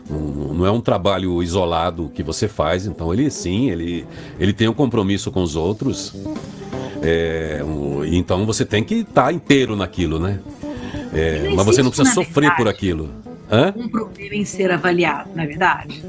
[0.08, 4.06] não, não é um trabalho isolado que você faz, então ele sim, ele,
[4.40, 6.14] ele tem um compromisso com os outros.
[7.02, 7.60] É,
[8.06, 10.40] então você tem que estar tá inteiro naquilo, né?
[11.12, 13.10] É, mas você não precisa sofrer verdade, por aquilo.
[13.50, 13.72] Hã?
[13.76, 16.02] Um problema em ser avaliado, na é verdade?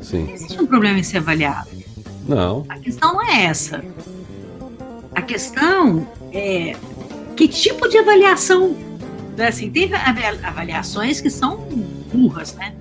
[0.00, 0.24] Sim.
[0.24, 1.68] Não existe um problema em ser avaliado.
[2.28, 2.64] Não.
[2.68, 3.84] A questão não é essa.
[5.14, 6.76] A questão é
[7.36, 8.76] que tipo de avaliação.
[9.36, 11.56] Né, assim, tem avaliações que são
[12.12, 12.74] burras, né?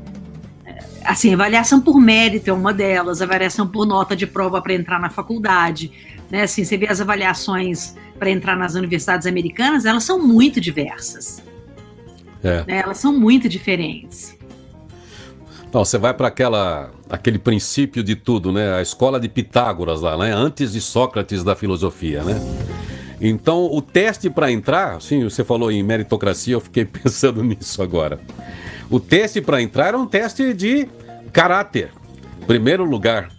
[0.65, 4.99] É, assim, avaliação por mérito é uma delas, avaliação por nota de prova para entrar
[4.99, 5.91] na faculdade.
[6.29, 6.43] Né?
[6.43, 11.41] Assim, você vê as avaliações para entrar nas universidades americanas, elas são muito diversas.
[12.43, 12.63] É.
[12.67, 12.81] Né?
[12.83, 14.37] Elas são muito diferentes.
[15.67, 18.73] Então, você vai para aquela aquele princípio de tudo, né?
[18.75, 20.31] A escola de Pitágoras lá, né?
[20.31, 22.39] Antes de Sócrates da filosofia, né?
[23.21, 28.19] Então, o teste para entrar, sim, você falou em meritocracia, eu fiquei pensando nisso agora.
[28.89, 30.87] O teste para entrar era um teste de
[31.31, 31.91] caráter,
[32.45, 33.29] primeiro lugar.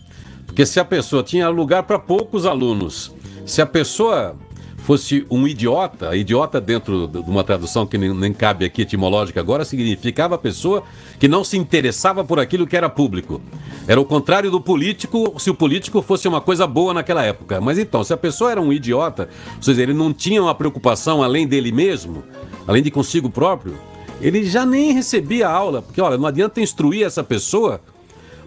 [0.47, 3.13] Porque se a pessoa tinha lugar para poucos alunos,
[3.45, 4.37] se a pessoa
[4.85, 10.37] fosse um idiota, idiota dentro de uma tradução que nem, cabe aqui etimológica agora, significava
[10.37, 10.83] pessoa
[11.19, 13.41] que não se interessava por aquilo que era público.
[13.89, 17.63] Era o contrário do político, se o político fosse uma coisa boa naquela época.
[17.63, 21.23] Mas então, se a pessoa era um idiota, ou seja, ele não tinha uma preocupação
[21.23, 22.23] além dele mesmo,
[22.69, 23.79] além de consigo próprio,
[24.21, 27.81] ele já nem recebia aula, porque olha, não adianta instruir essa pessoa,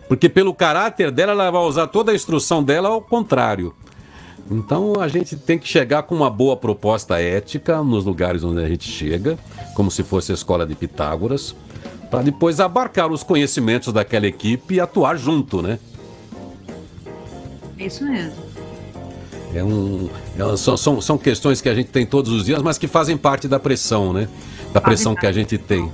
[0.08, 3.73] porque pelo caráter dela ela vai usar toda a instrução dela ao contrário.
[4.49, 8.67] Então a gente tem que chegar com uma boa proposta ética nos lugares onde a
[8.67, 9.38] gente chega,
[9.75, 11.55] como se fosse a escola de Pitágoras,
[12.10, 15.77] para depois abarcar os conhecimentos daquela equipe e atuar junto, né?
[17.77, 18.47] Isso mesmo.
[19.53, 22.77] É um, é, são, são, são questões que a gente tem todos os dias, mas
[22.77, 24.27] que fazem parte da pressão, né?
[24.73, 25.91] Da pressão que a gente tem.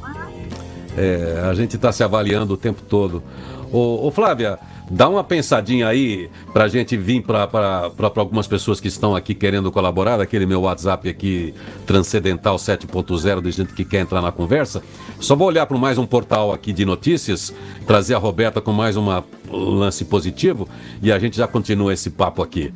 [0.98, 3.24] É, a gente está se avaliando o tempo todo.
[3.72, 4.60] Ô, ô Flávia,
[4.96, 9.72] Dá uma pensadinha aí para a gente vir para algumas pessoas que estão aqui querendo
[9.72, 11.52] colaborar, aquele meu WhatsApp aqui,
[11.88, 14.84] Transcendental 7.0, de gente que quer entrar na conversa.
[15.20, 17.52] Só vou olhar para mais um portal aqui de notícias,
[17.88, 19.08] trazer a Roberta com mais um
[19.52, 20.70] lance positivo
[21.02, 22.72] e a gente já continua esse papo aqui.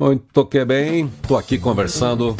[0.00, 2.36] Muito que bem, estou aqui conversando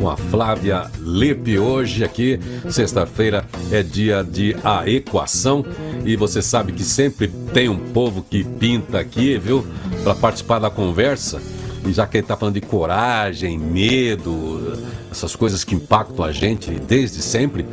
[0.00, 5.64] com a Flávia Lipe hoje aqui, sexta-feira é dia de a equação
[6.04, 9.64] e você sabe que sempre tem um povo que pinta aqui, viu,
[10.02, 11.40] para participar da conversa.
[11.86, 14.76] E já que ele está falando de coragem, medo,
[15.08, 17.64] essas coisas que impactam a gente desde sempre,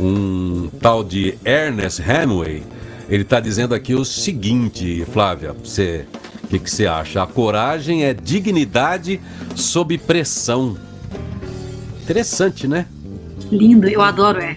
[0.00, 2.62] um tal de Ernest Hemingway,
[3.10, 6.06] ele está dizendo aqui o seguinte, Flávia, você
[6.48, 7.22] o que, que você acha?
[7.22, 9.20] A coragem é dignidade
[9.54, 10.78] sob pressão.
[12.02, 12.86] Interessante, né?
[13.52, 14.56] Lindo, eu adoro é,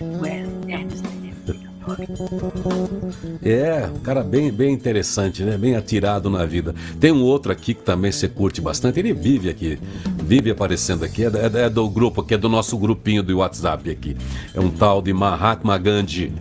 [3.44, 5.58] É, um cara bem, bem interessante, né?
[5.58, 6.74] Bem atirado na vida.
[6.98, 8.98] Tem um outro aqui que também você curte bastante.
[8.98, 9.78] Ele vive aqui,
[10.24, 11.26] vive aparecendo aqui.
[11.26, 14.16] É, é, é do grupo aqui, é do nosso grupinho do WhatsApp aqui.
[14.54, 16.32] É um tal de Mahatma Gandhi.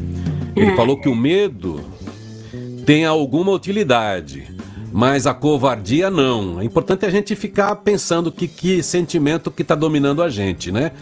[0.55, 1.81] Ele falou que o medo
[2.87, 4.60] tem alguma utilidade
[4.93, 6.61] mas a covardia não.
[6.61, 10.93] É importante a gente ficar pensando que, que sentimento que está dominando a gente, né?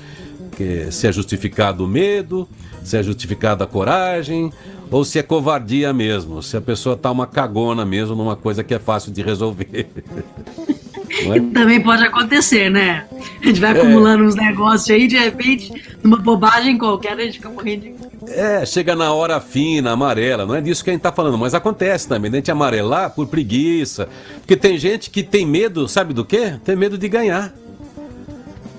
[0.57, 2.48] Que, se é justificado o medo,
[2.88, 4.53] se é justificada a coragem,
[4.90, 8.74] ou se é covardia mesmo, se a pessoa está uma cagona mesmo numa coisa que
[8.74, 9.87] é fácil de resolver.
[11.11, 11.40] É?
[11.55, 13.07] Também pode acontecer, né?
[13.42, 13.81] A gente vai é.
[13.81, 15.72] acumulando uns negócios aí, de repente,
[16.05, 17.94] numa bobagem qualquer, a gente fica morrendo de
[18.31, 21.55] é, chega na hora fina, amarela, não é disso que a gente tá falando, mas
[21.55, 24.09] acontece também, a gente amarelar por preguiça.
[24.38, 26.55] Porque tem gente que tem medo, sabe do quê?
[26.64, 27.55] Tem medo de ganhar.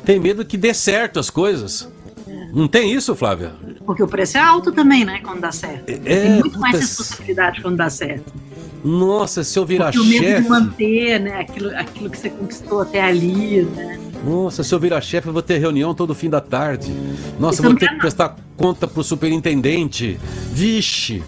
[0.06, 1.90] Tem medo que dê certo as coisas.
[2.54, 3.54] Não tem isso, Flávia?
[3.86, 5.20] Porque o preço é alto também, né?
[5.24, 5.90] Quando dá certo.
[5.90, 8.34] É, tem muito mais responsabilidade quando dá certo.
[8.84, 10.06] Nossa, se eu virar chefe.
[10.06, 11.42] O medo de manter, né?
[11.42, 14.00] Aquilo, aquilo que você conquistou até ali, né?
[14.26, 16.92] Nossa, se eu virar chefe, eu vou ter reunião todo fim da tarde.
[17.40, 20.20] Nossa, vou ter que prestar conta pro superintendente.
[20.52, 21.24] Vixe!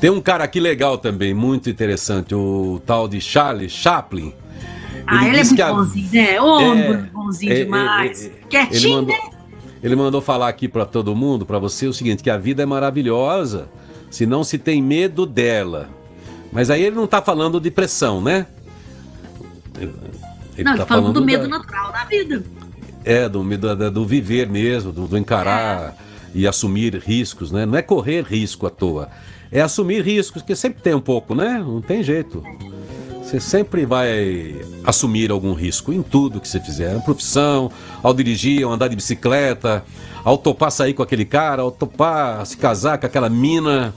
[0.00, 4.34] Tem um cara aqui legal também, muito interessante, o tal de Charlie Chaplin.
[5.06, 5.72] Ah, ele, é muito a...
[5.72, 6.40] bonzinho, né?
[6.40, 8.24] Ô, é, bonzinho é, demais.
[8.24, 9.31] É, é, Quietinho, mandou, né?
[9.82, 12.66] Ele mandou falar aqui para todo mundo, para você, o seguinte, que a vida é
[12.66, 13.68] maravilhosa
[14.10, 15.88] se não se tem medo dela.
[16.52, 18.46] Mas aí ele não tá falando de pressão, né?
[19.76, 21.58] Ele não, tá falando, falando do medo da...
[21.58, 22.44] natural da vida.
[23.04, 25.94] É, do, do, do viver mesmo, do, do encarar é.
[26.34, 27.66] e assumir riscos, né?
[27.66, 29.08] Não é correr risco à toa.
[29.50, 31.58] É assumir riscos, que sempre tem um pouco, né?
[31.58, 32.42] Não tem jeito.
[33.32, 36.92] Você sempre vai assumir algum risco em tudo que você fizer.
[36.92, 37.70] Na profissão,
[38.02, 39.82] ao dirigir, ao andar de bicicleta,
[40.22, 43.94] ao topar sair com aquele cara, ao topar se casar com aquela mina,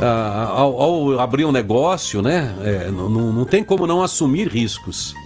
[0.00, 2.54] ah, ao, ao, abrir um negócio, né?
[2.62, 5.16] É, não, não tem como não assumir riscos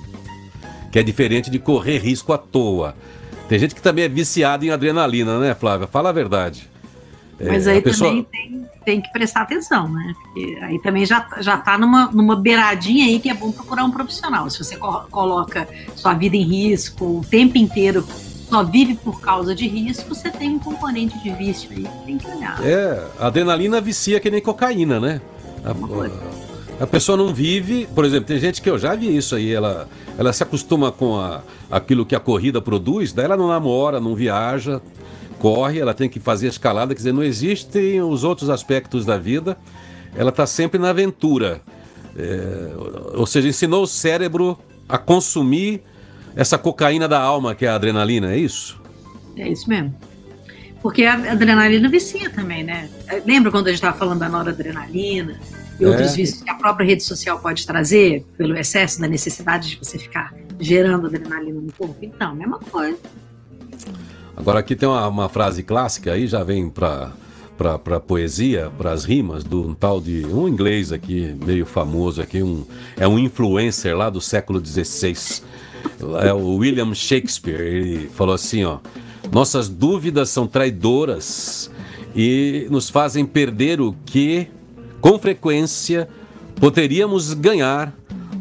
[0.91, 2.97] que é diferente de correr risco à toa.
[3.47, 5.87] Tem gente que também é viciada em adrenalina, né, Flávia?
[5.87, 6.67] Fala a verdade.
[7.39, 8.09] É, Mas aí pessoa...
[8.09, 8.60] também tem,
[8.91, 10.15] tem, que prestar atenção, né?
[10.21, 13.91] Porque aí também já, já tá numa, numa beiradinha aí que é bom procurar um
[13.91, 14.51] profissional.
[14.51, 18.05] Se você co coloca sua vida em risco o tempo inteiro,
[18.49, 22.19] só vive por causa de risco, você tem um componente de vício aí que tem
[22.19, 22.59] que olhar.
[22.67, 25.21] É, a adrenalina vicia que nem cocaína, né?
[25.65, 29.53] A, a pessoa não vive, por exemplo, tem gente que eu já vi isso aí,
[29.53, 29.89] ela,
[30.19, 34.17] ela se acostuma com a, aquilo que a corrida produz, daí ela não namora, não
[34.17, 34.81] viaja,
[35.41, 39.57] corre, ela tem que fazer escalada, quer dizer, não existem os outros aspectos da vida,
[40.15, 41.63] ela está sempre na aventura.
[42.17, 42.73] É,
[43.15, 45.83] ou seja, ensinou o cérebro a consumir
[46.37, 48.81] essa cocaína da alma, que é a adrenalina, é isso?
[49.37, 49.95] É isso mesmo.
[50.83, 52.89] Porque a adrenalina vicia também, né?
[53.27, 55.39] Lembra quando a gente estava falando da noradrenalina?
[55.81, 56.17] e outros é.
[56.17, 60.35] vícios que a própria rede social pode trazer, pelo excesso da necessidade de você ficar
[60.61, 61.97] gerando adrenalina no corpo.
[62.03, 62.99] Então, mesma coisa.
[64.41, 67.13] Agora aqui tem uma, uma frase clássica aí, já vem para
[67.59, 72.43] para poesia, para as rimas, do um tal de um inglês aqui, meio famoso aqui,
[72.43, 72.65] um,
[72.97, 75.43] é um influencer lá do século XVI.
[76.23, 77.61] É o William Shakespeare.
[77.61, 78.79] Ele falou assim, ó:
[79.31, 81.71] "Nossas dúvidas são traidoras
[82.17, 84.47] e nos fazem perder o que
[85.03, 86.09] com frequência
[86.59, 87.95] poderíamos ganhar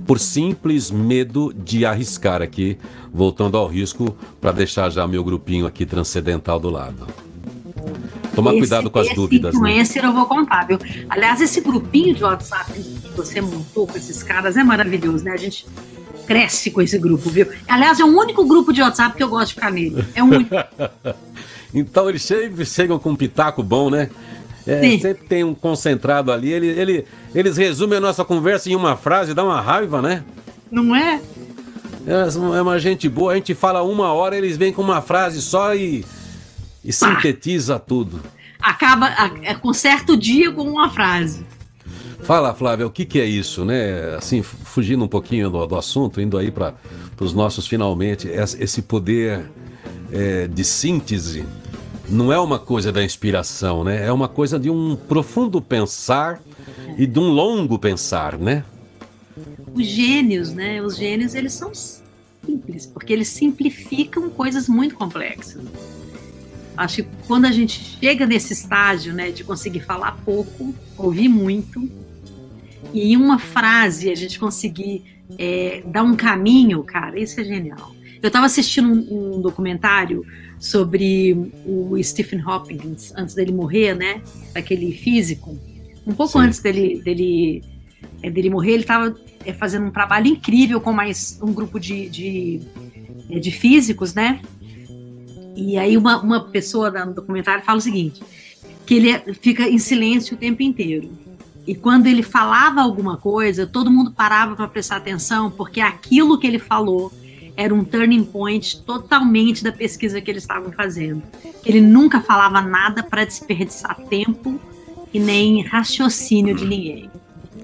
[0.07, 2.77] por simples medo de arriscar aqui,
[3.13, 7.07] voltando ao risco para deixar já meu grupinho aqui transcendental do lado."
[8.35, 9.53] Tomar esse, cuidado com as dúvidas.
[9.53, 10.07] Influencer né?
[10.07, 10.79] eu vou contar, viu?
[11.09, 15.31] Aliás, esse grupinho de WhatsApp que você montou com esses caras é maravilhoso, né?
[15.31, 15.65] A gente
[16.25, 17.47] cresce com esse grupo, viu?
[17.67, 20.05] Aliás, é o único grupo de WhatsApp que eu gosto de ficar nele.
[20.15, 20.55] É o único.
[21.73, 24.09] então eles sempre chegam com um pitaco bom, né?
[24.67, 26.51] É, sempre tem um concentrado ali.
[26.51, 30.23] Ele, ele, eles resumem a nossa conversa em uma frase, dá uma raiva, né?
[30.71, 31.19] Não é?
[32.09, 33.33] É, uma gente boa.
[33.33, 36.03] A gente fala uma hora, eles vêm com uma frase só e
[36.83, 38.21] e sintetiza ah, tudo.
[38.59, 39.09] Acaba
[39.43, 41.45] é com certo dia com uma frase.
[42.21, 44.15] Fala, Flávia, o que, que é isso, né?
[44.15, 46.73] Assim, fugindo um pouquinho do, do assunto, indo aí para
[47.19, 49.49] os nossos finalmente, esse poder
[50.11, 51.45] é, de síntese
[52.09, 54.05] não é uma coisa da inspiração, né?
[54.05, 56.41] É uma coisa de um profundo pensar
[56.97, 58.63] e de um longo pensar, né?
[59.73, 60.81] Os gênios, né?
[60.81, 65.63] Os gênios, eles são simples, porque eles simplificam coisas muito complexas.
[66.75, 71.89] Acho que quando a gente chega nesse estágio, né, de conseguir falar pouco, ouvir muito,
[72.93, 75.03] e em uma frase a gente conseguir
[75.37, 77.93] é, dar um caminho, cara, isso é genial.
[78.21, 80.25] Eu estava assistindo um, um, documentário
[80.59, 84.21] sobre o Stephen Hopkins antes dele morrer, né?
[84.53, 85.57] Aquele físico.
[86.05, 86.45] Um pouco Sim.
[86.45, 87.63] antes dele, dele,
[88.21, 89.15] é, dele morrer, ele estava
[89.45, 92.61] é, fazendo um trabalho incrível com mais um grupo de, de,
[93.29, 94.41] é, de físicos, né?
[95.55, 98.21] E aí uma, uma pessoa no documentário fala o seguinte,
[98.85, 101.09] que ele fica em silêncio o tempo inteiro.
[101.67, 106.47] E quando ele falava alguma coisa, todo mundo parava para prestar atenção, porque aquilo que
[106.47, 107.11] ele falou
[107.55, 111.21] era um turning point totalmente da pesquisa que eles estavam fazendo.
[111.65, 114.59] Ele nunca falava nada para desperdiçar tempo
[115.13, 117.08] e nem raciocínio de ninguém.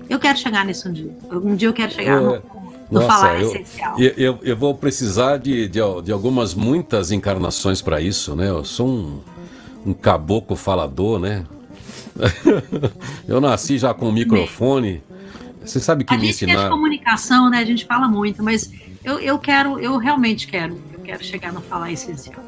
[0.10, 1.12] Eu quero chegar nisso um dia.
[1.32, 2.42] Um dia eu quero chegar no,
[2.90, 4.00] do Nossa, falar eu, essencial.
[4.00, 8.50] Eu, eu, eu, vou precisar de, de, de algumas, muitas encarnações para isso, né?
[8.50, 9.22] Eu sou um,
[9.86, 11.46] um caboclo falador, né?
[13.28, 15.04] eu nasci já com o microfone.
[15.64, 16.60] Você sabe que a me ensinaram.
[16.60, 17.60] A gente comunicação, né?
[17.60, 18.72] A gente fala muito, mas
[19.04, 20.80] eu, eu quero, eu realmente quero.
[20.94, 22.44] Eu quero chegar no falar essencial.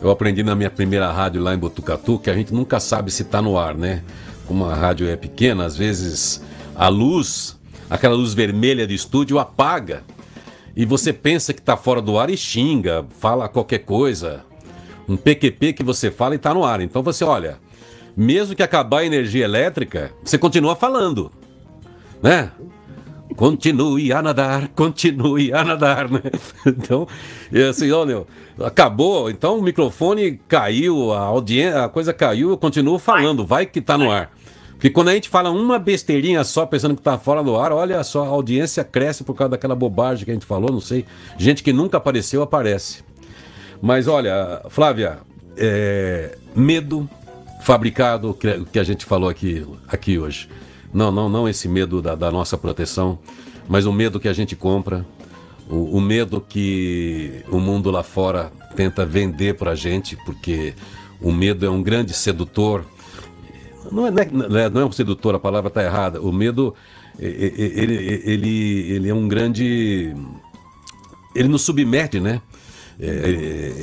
[0.00, 3.22] Eu aprendi na minha primeira rádio lá em Botucatu que a gente nunca sabe se
[3.22, 4.02] está no ar, né?
[4.46, 6.42] Como a rádio é pequena, às vezes
[6.74, 7.60] a luz
[7.92, 10.02] aquela luz vermelha de estúdio apaga.
[10.74, 14.46] E você pensa que está fora do ar e xinga, fala qualquer coisa.
[15.06, 16.80] Um PQP que você fala e está no ar.
[16.80, 17.58] Então você olha,
[18.16, 21.30] mesmo que acabar a energia elétrica, você continua falando,
[22.22, 22.50] né?
[23.36, 26.22] Continue a nadar, continue a nadar, né?
[26.66, 27.06] Então,
[27.68, 28.24] assim, olha,
[28.58, 33.80] acabou, então o microfone caiu, a audiência, a coisa caiu, eu continuo falando, vai que
[33.80, 34.30] está no ar.
[34.82, 38.02] Porque quando a gente fala uma besteirinha só, pensando que está fora do ar, olha
[38.02, 41.04] só, a audiência cresce por causa daquela bobagem que a gente falou, não sei.
[41.38, 43.04] Gente que nunca apareceu, aparece.
[43.80, 45.20] Mas olha, Flávia,
[45.56, 47.08] é, medo
[47.60, 48.36] fabricado,
[48.72, 50.48] que, a gente falou aqui, aqui hoje.
[50.92, 53.20] Não, não, não esse medo da, da nossa proteção,
[53.68, 55.06] mas o medo que a gente compra,
[55.70, 60.74] o, o medo que o mundo lá fora tenta vender para a gente, porque
[61.20, 62.84] o medo é um grande sedutor
[63.90, 66.20] não é, não é, não é um sedutor, a palavra está errada.
[66.20, 66.74] O medo,
[67.18, 70.14] ele, ele, ele é um grande.
[71.34, 72.40] Ele nos submete, né?
[73.00, 73.06] É,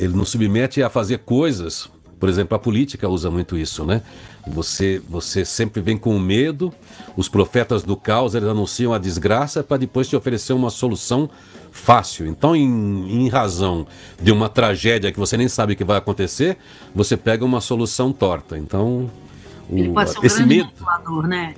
[0.01, 1.89] ele nos submete a fazer coisas.
[2.19, 4.01] Por exemplo, a política usa muito isso, né?
[4.47, 6.73] Você, você sempre vem com medo.
[7.15, 11.29] Os profetas do caos eles anunciam a desgraça para depois te oferecer uma solução
[11.71, 12.27] fácil.
[12.27, 13.87] Então, em, em, razão
[14.21, 16.57] de uma tragédia que você nem sabe que vai acontecer,
[16.93, 18.57] você pega uma solução torta.
[18.57, 19.09] Então,
[19.69, 21.55] ele pode ser um esse medo, manipulador, né?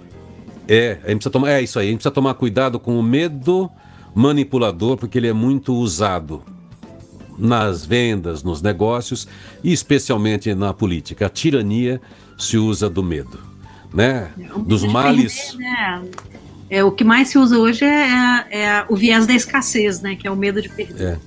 [0.67, 3.03] É, a gente precisa tomar, é isso aí, a gente precisa tomar cuidado com o
[3.03, 3.69] medo
[4.13, 6.43] manipulador, porque ele é muito usado
[7.37, 9.27] nas vendas, nos negócios
[9.63, 11.25] e especialmente na política.
[11.25, 12.01] A tirania
[12.37, 13.39] se usa do medo,
[13.93, 14.31] né?
[14.39, 15.51] É, Dos males.
[15.51, 16.01] Perder, né?
[16.69, 20.15] É, o que mais se usa hoje é, é, é, o viés da escassez, né?
[20.15, 21.19] Que é o medo de perder.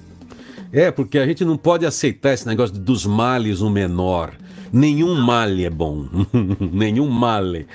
[0.72, 0.84] É.
[0.84, 4.32] é, porque a gente não pode aceitar esse negócio dos males o menor.
[4.72, 6.06] Nenhum male é bom.
[6.72, 7.66] Nenhum male.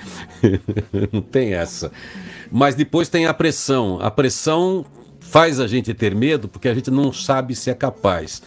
[1.12, 1.90] Não tem essa.
[2.50, 3.98] Mas depois tem a pressão.
[4.00, 4.84] A pressão
[5.20, 8.42] faz a gente ter medo porque a gente não sabe se é capaz.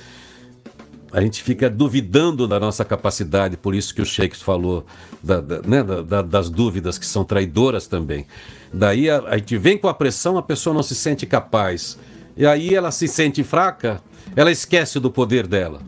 [1.13, 4.83] A gente fica duvidando da nossa capacidade, por isso que o Shakespeare falou
[5.21, 8.25] da, da, né, da, das dúvidas que são traidoras também.
[8.73, 11.99] Daí a, a gente vem com a pressão, a pessoa não se sente capaz.
[12.35, 14.01] E aí ela se sente fraca,
[14.35, 15.81] ela esquece do poder dela.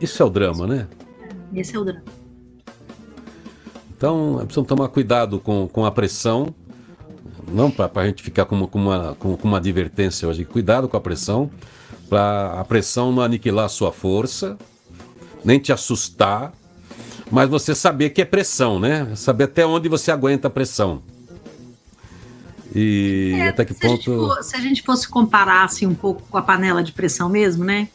[0.00, 0.88] Isso é o drama, né?
[1.54, 2.02] Esse é o drama.
[3.96, 6.54] Então, precisamos tomar cuidado com, com a pressão,
[7.48, 10.44] não para a gente ficar com, com, uma, com, com uma advertência hoje.
[10.44, 11.50] Cuidado com a pressão,
[12.08, 14.58] para a pressão não aniquilar a sua força,
[15.42, 16.52] nem te assustar,
[17.30, 19.14] mas você saber que é pressão, né?
[19.16, 21.02] Saber até onde você aguenta a pressão.
[22.74, 24.12] E é, até que se ponto.
[24.12, 27.28] A for, se a gente fosse comparar assim, um pouco com a panela de pressão
[27.28, 27.88] mesmo, né?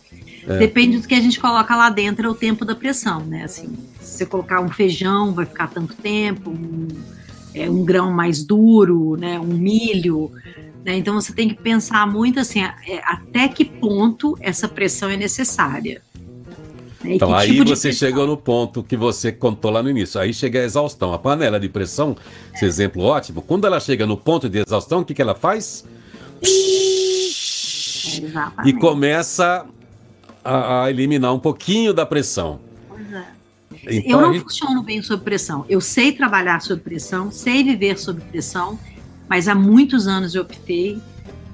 [0.47, 0.57] É.
[0.57, 3.43] Depende do que a gente coloca lá dentro, é o tempo da pressão, né?
[3.43, 3.69] Assim,
[3.99, 6.87] se você colocar um feijão, vai ficar tanto tempo, um,
[7.53, 9.39] é, um grão mais duro, né?
[9.39, 10.31] Um milho.
[10.83, 10.97] Né?
[10.97, 16.01] Então você tem que pensar muito assim, é, até que ponto essa pressão é necessária.
[17.03, 17.15] Né?
[17.15, 20.19] Então aí tipo você chegou no ponto que você contou lá no início.
[20.19, 21.13] Aí chega a exaustão.
[21.13, 22.15] A panela de pressão,
[22.53, 25.85] esse exemplo ótimo, quando ela chega no ponto de exaustão, o que, que ela faz?
[28.23, 28.69] Exatamente.
[28.69, 29.65] E começa
[30.43, 32.59] a, a eliminar um pouquinho da pressão.
[32.87, 33.25] Pois é.
[33.87, 34.43] Então, eu não gente...
[34.43, 35.65] funciono bem sob pressão.
[35.67, 38.79] Eu sei trabalhar sob pressão, sei viver sob pressão,
[39.27, 40.99] mas há muitos anos eu optei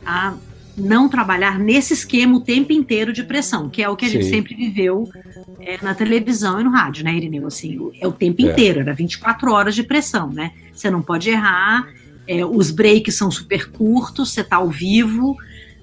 [0.06, 0.34] a
[0.78, 4.22] não trabalhar nesse esquema o tempo inteiro de pressão, que é o que a Sim.
[4.22, 5.10] gente sempre viveu
[5.60, 7.48] é, na televisão e no rádio, né, Irineu?
[7.48, 8.52] Assim, é o tempo é.
[8.52, 10.52] inteiro, era 24 horas de pressão, né?
[10.72, 11.88] Você não pode errar,
[12.28, 15.36] é, os breaks são super curtos, você está ao vivo,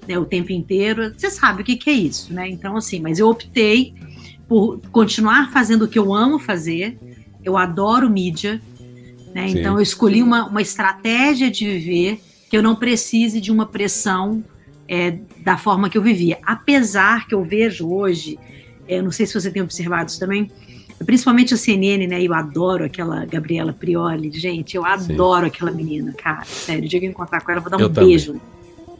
[0.07, 1.13] né, o tempo inteiro.
[1.15, 2.49] Você sabe o que, que é isso, né?
[2.49, 3.93] Então, assim, mas eu optei
[4.47, 6.97] por continuar fazendo o que eu amo fazer.
[7.43, 8.61] Eu adoro mídia,
[9.33, 9.49] né?
[9.49, 14.43] Então eu escolhi uma, uma estratégia de viver que eu não precise de uma pressão
[14.87, 16.39] é, da forma que eu vivia.
[16.43, 18.39] Apesar que eu vejo hoje,
[18.87, 20.49] é, não sei se você tem observado isso também,
[21.05, 22.21] principalmente a CNN, né?
[22.23, 25.51] Eu adoro aquela Gabriela Prioli, gente, eu adoro Sim.
[25.51, 26.45] aquela menina, cara.
[26.45, 28.39] Sério, o dia que eu encontrar com ela, eu vou dar um eu beijo.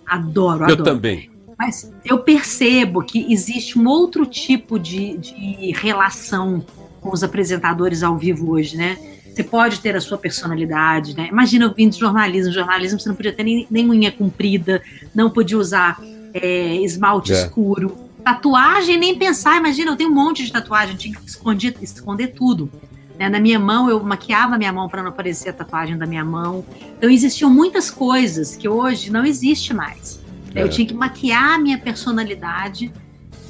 [0.06, 0.72] Adoro, adoro.
[0.72, 1.30] Eu também.
[1.58, 6.66] Mas eu percebo que existe um outro tipo de, de relação
[6.99, 8.97] com os apresentadores ao vivo hoje, né?
[9.36, 11.28] Você pode ter a sua personalidade, né?
[11.30, 12.51] Imagina eu vindo de jornalismo.
[12.51, 14.82] Jornalismo você não podia ter nem, nem unha comprida,
[15.14, 16.01] não podia usar
[16.34, 17.41] é, esmalte é.
[17.41, 17.97] escuro.
[18.24, 19.58] Tatuagem, nem pensar.
[19.58, 22.72] Imagina, eu tenho um monte de tatuagem, tinha que esconder, esconder tudo.
[23.18, 23.30] Né?
[23.30, 26.66] Na minha mão, eu maquiava minha mão para não aparecer a tatuagem da minha mão.
[26.97, 30.20] Então, existiam muitas coisas que hoje não existe mais.
[30.53, 30.63] É.
[30.63, 32.91] Eu tinha que maquiar a minha personalidade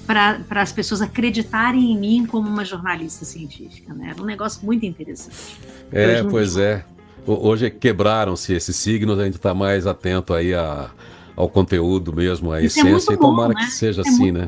[0.05, 3.93] para as pessoas acreditarem em mim como uma jornalista científica.
[3.93, 4.09] Né?
[4.11, 5.57] Era um negócio muito interessante.
[5.91, 6.85] É, pois é.
[7.27, 10.91] Hoje quebraram-se esses signos, a gente está mais atento aí a,
[11.35, 13.65] ao conteúdo mesmo, à isso é essência, é e tomara bom, né?
[13.65, 14.47] que seja é assim, né?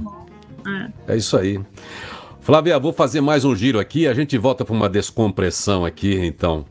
[1.08, 1.14] É.
[1.14, 1.60] é isso aí.
[2.48, 6.64] Flávia, vou fazer mais um giro aqui, a gente volta para uma descompressão aqui, então.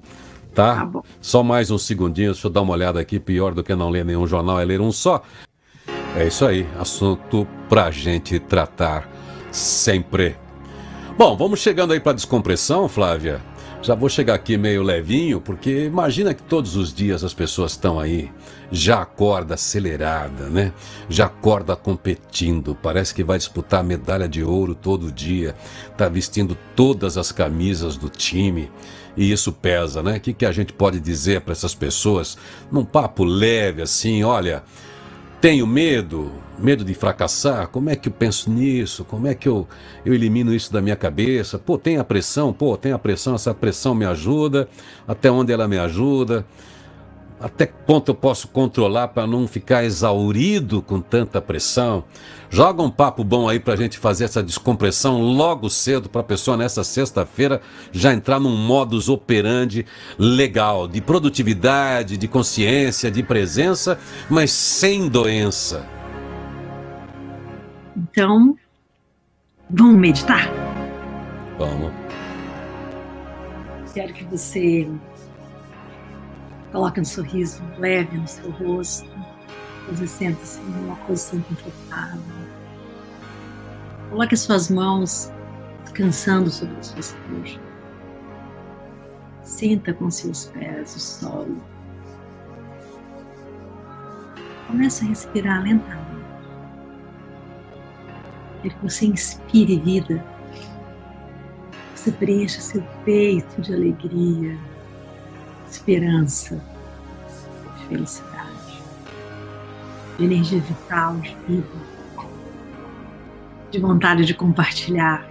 [0.55, 0.87] Tá?
[0.87, 3.21] tá só mais uns segundinhos, deixa eu dar uma olhada aqui.
[3.21, 5.23] Pior do que não ler nenhum jornal é ler um só.
[6.17, 9.07] É isso aí, assunto pra gente tratar
[9.53, 10.35] sempre.
[11.19, 13.43] Bom, vamos chegando aí para descompressão, Flávia.
[13.83, 18.01] Já vou chegar aqui meio levinho, porque imagina que todos os dias as pessoas estão
[18.01, 18.33] aí,
[18.71, 20.73] já acorda acelerada, né?
[21.09, 25.55] Já acorda competindo, parece que vai disputar medalha de ouro todo dia,
[25.97, 28.71] tá vestindo todas as camisas do time.
[29.17, 30.17] E isso pesa, né?
[30.17, 32.37] O que, que a gente pode dizer para essas pessoas
[32.71, 34.23] num papo leve assim?
[34.23, 34.63] Olha,
[35.41, 39.05] tenho medo, medo de fracassar, como é que eu penso nisso?
[39.05, 39.67] Como é que eu,
[40.05, 41.59] eu elimino isso da minha cabeça?
[41.59, 44.69] Pô, tem a pressão, pô, tem a pressão, essa pressão me ajuda,
[45.07, 46.45] até onde ela me ajuda?
[47.47, 52.03] Até que ponto eu posso controlar para não ficar exaurido com tanta pressão?
[52.51, 56.25] Joga um papo bom aí para a gente fazer essa descompressão logo cedo para a
[56.25, 57.61] pessoa nessa sexta-feira
[57.93, 59.87] já entrar num modus operandi
[60.19, 63.97] legal, de produtividade, de consciência, de presença,
[64.29, 65.87] mas sem doença.
[67.97, 68.57] Então,
[69.71, 70.51] vamos meditar?
[71.57, 71.93] Vamos.
[73.95, 74.89] Quero que você
[76.77, 79.09] Coloque um sorriso leve no seu rosto.
[79.89, 82.21] Você senta-se numa posição confortável.
[84.11, 85.33] Coloque as suas mãos
[85.85, 87.61] descansando sobre as suas coxas.
[89.43, 91.63] Sinta com seus pés o solo.
[94.67, 96.27] Comece a respirar lentamente.
[98.61, 100.23] Quero que você inspire vida.
[101.95, 104.76] Você preencha seu peito de alegria
[105.77, 106.61] esperança,
[107.89, 108.37] felicidade.
[110.19, 111.69] de energia vital, de vida,
[113.71, 115.29] de vontade de compartilhar.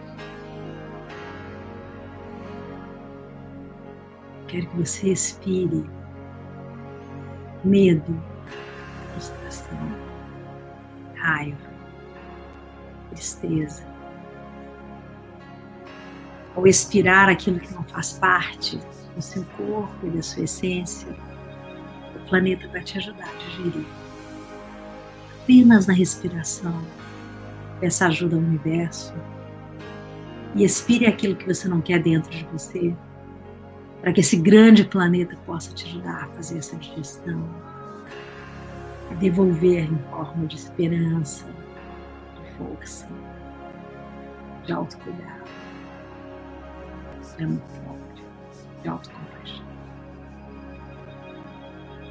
[4.48, 5.90] Quero que você expire
[7.64, 8.22] medo,
[9.14, 9.92] frustração,
[11.16, 11.58] raiva,
[13.10, 13.84] tristeza.
[16.56, 18.80] Ao expirar aquilo que não faz parte
[19.16, 21.08] do seu corpo e da sua essência,
[22.16, 23.86] o planeta vai te ajudar a digerir.
[25.44, 26.84] Apenas na respiração,
[27.80, 29.14] peça ajuda ao universo
[30.56, 32.96] e expire aquilo que você não quer dentro de você
[34.06, 37.44] para que esse grande planeta possa te ajudar a fazer essa digestão,
[39.10, 41.46] a devolver em forma de esperança,
[42.36, 43.10] de força,
[44.64, 45.50] de autocuidado,
[47.36, 48.05] de amor próprio,
[48.86, 49.66] de autocompaixão.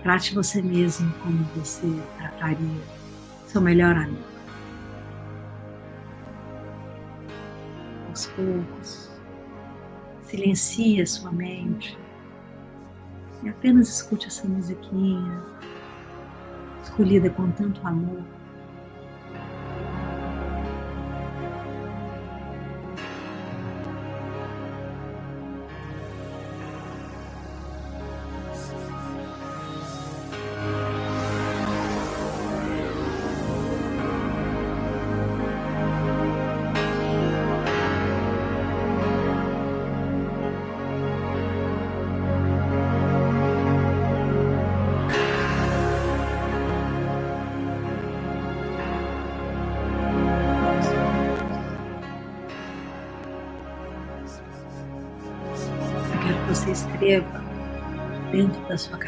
[0.02, 1.86] Trate você mesmo como você
[2.18, 2.82] trataria
[3.46, 4.34] seu melhor amigo.
[8.08, 9.10] Aos poucos,
[10.24, 11.96] Silencie sua mente
[13.44, 15.42] e apenas escute essa musiquinha
[16.82, 18.24] escolhida com tanto amor.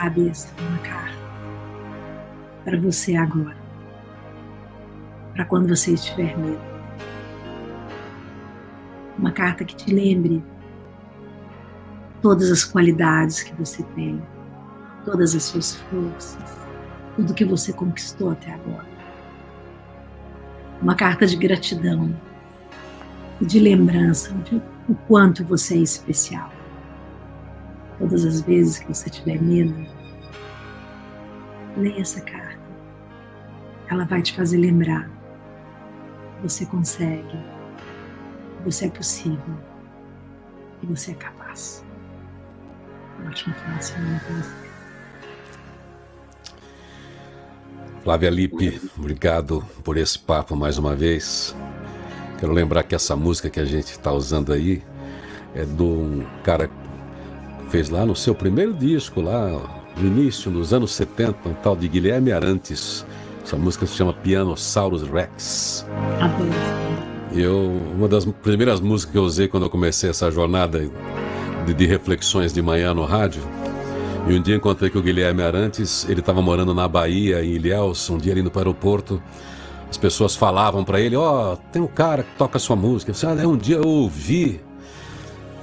[0.06, 1.18] Cabeça uma carta
[2.64, 3.56] para você agora,
[5.34, 6.60] para quando você estiver medo.
[9.18, 10.44] Uma carta que te lembre
[12.22, 14.22] todas as qualidades que você tem,
[15.04, 16.56] todas as suas forças,
[17.16, 18.86] tudo que você conquistou até agora.
[20.80, 22.14] Uma carta de gratidão
[23.40, 26.52] e de lembrança de o quanto você é especial.
[27.98, 29.95] Todas as vezes que você tiver medo,
[31.76, 32.66] leia essa carta.
[33.88, 35.08] Ela vai te fazer lembrar
[36.36, 37.38] que você consegue,
[38.56, 39.56] que você é possível,
[40.80, 41.84] que você é capaz.
[43.20, 44.66] Um ótimo final de semana para você.
[48.02, 51.56] Flávia Lippe, obrigado por esse papo mais uma vez.
[52.38, 54.82] Quero lembrar que essa música que a gente está usando aí
[55.54, 56.70] é de um cara
[57.70, 61.88] fez lá no seu primeiro disco, lá no início, nos anos 70, um tal de
[61.88, 63.06] Guilherme Arantes.
[63.42, 65.86] Essa música se chama Pianosaurus Rex.
[67.32, 70.88] Eu, uma das primeiras músicas que eu usei quando eu comecei essa jornada
[71.64, 73.42] de, de reflexões de manhã no rádio,
[74.28, 78.10] e um dia encontrei com o Guilherme Arantes, ele estava morando na Bahia, em Ilhéus,
[78.10, 79.22] um dia ali no aeroporto.
[79.88, 83.10] As pessoas falavam para ele: Ó, oh, tem um cara que toca sua música.
[83.10, 84.60] Eu disse, ah, um dia eu ouvi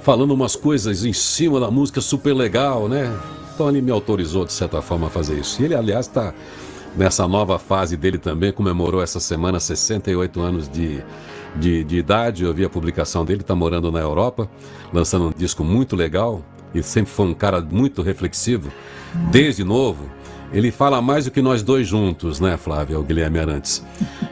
[0.00, 3.14] falando umas coisas em cima da música super legal, né?
[3.54, 5.62] Então ele me autorizou de certa forma a fazer isso.
[5.62, 6.34] E ele, aliás, está
[6.96, 11.02] nessa nova fase dele também, comemorou essa semana 68 anos de,
[11.56, 12.44] de, de idade.
[12.44, 14.48] Eu vi a publicação dele, está morando na Europa,
[14.92, 16.42] lançando um disco muito legal.
[16.74, 18.72] E sempre foi um cara muito reflexivo,
[19.30, 20.10] desde novo.
[20.52, 23.84] Ele fala mais do que nós dois juntos, né, Flávia, o Guilherme Arantes.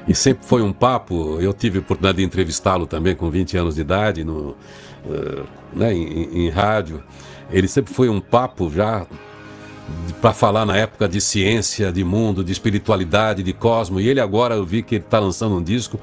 [0.07, 1.41] E sempre foi um papo.
[1.41, 4.57] Eu tive a oportunidade de entrevistá-lo também com 20 anos de idade, no,
[5.07, 7.03] uh, né, em, em rádio.
[7.53, 9.07] Ele sempre foi um papo já
[10.21, 14.01] para falar na época de ciência, de mundo, de espiritualidade, de cosmo.
[14.01, 15.99] E ele agora eu vi que ele está lançando um disco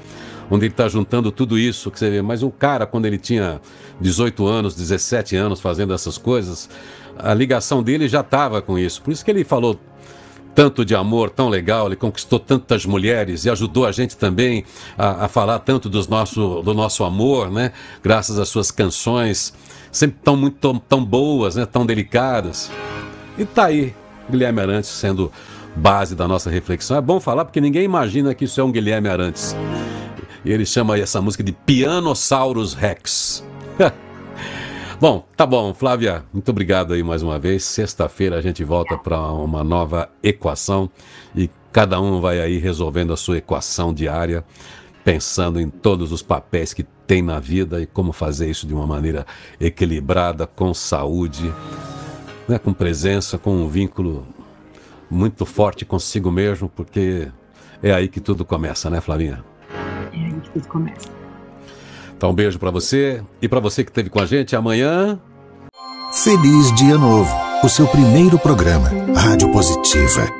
[0.50, 2.22] onde ele está juntando tudo isso que você vê.
[2.22, 3.60] Mas o cara, quando ele tinha
[4.00, 6.68] 18 anos, 17 anos fazendo essas coisas,
[7.16, 9.00] a ligação dele já estava com isso.
[9.02, 9.78] Por isso que ele falou
[10.54, 14.64] tanto de amor tão legal, ele conquistou tantas mulheres e ajudou a gente também
[14.98, 17.72] a, a falar tanto dos nosso, do nosso amor, né?
[18.02, 19.54] Graças às suas canções,
[19.90, 21.66] sempre tão muito tão, tão boas, né?
[21.66, 22.70] Tão delicadas.
[23.38, 23.94] E tá aí,
[24.28, 25.30] Guilherme Arantes sendo
[25.74, 26.96] base da nossa reflexão.
[26.96, 29.56] É bom falar porque ninguém imagina que isso é um Guilherme Arantes.
[30.44, 33.44] E ele chama essa música de Pianosaurus Rex.
[35.00, 37.64] Bom, tá bom, Flávia, muito obrigado aí mais uma vez.
[37.64, 40.90] Sexta-feira a gente volta para uma nova equação
[41.34, 44.44] e cada um vai aí resolvendo a sua equação diária,
[45.02, 48.86] pensando em todos os papéis que tem na vida e como fazer isso de uma
[48.86, 49.26] maneira
[49.60, 51.52] equilibrada, com saúde,
[52.46, 54.24] né, com presença, com um vínculo
[55.10, 57.26] muito forte consigo mesmo, porque
[57.82, 59.42] é aí que tudo começa, né, Flavinha?
[60.12, 61.08] É aí que tudo começa.
[62.16, 65.18] Então, um beijo para você e para você que esteve com a gente amanhã.
[66.12, 67.34] Feliz Dia Novo,
[67.64, 70.39] o seu primeiro programa, Rádio Positiva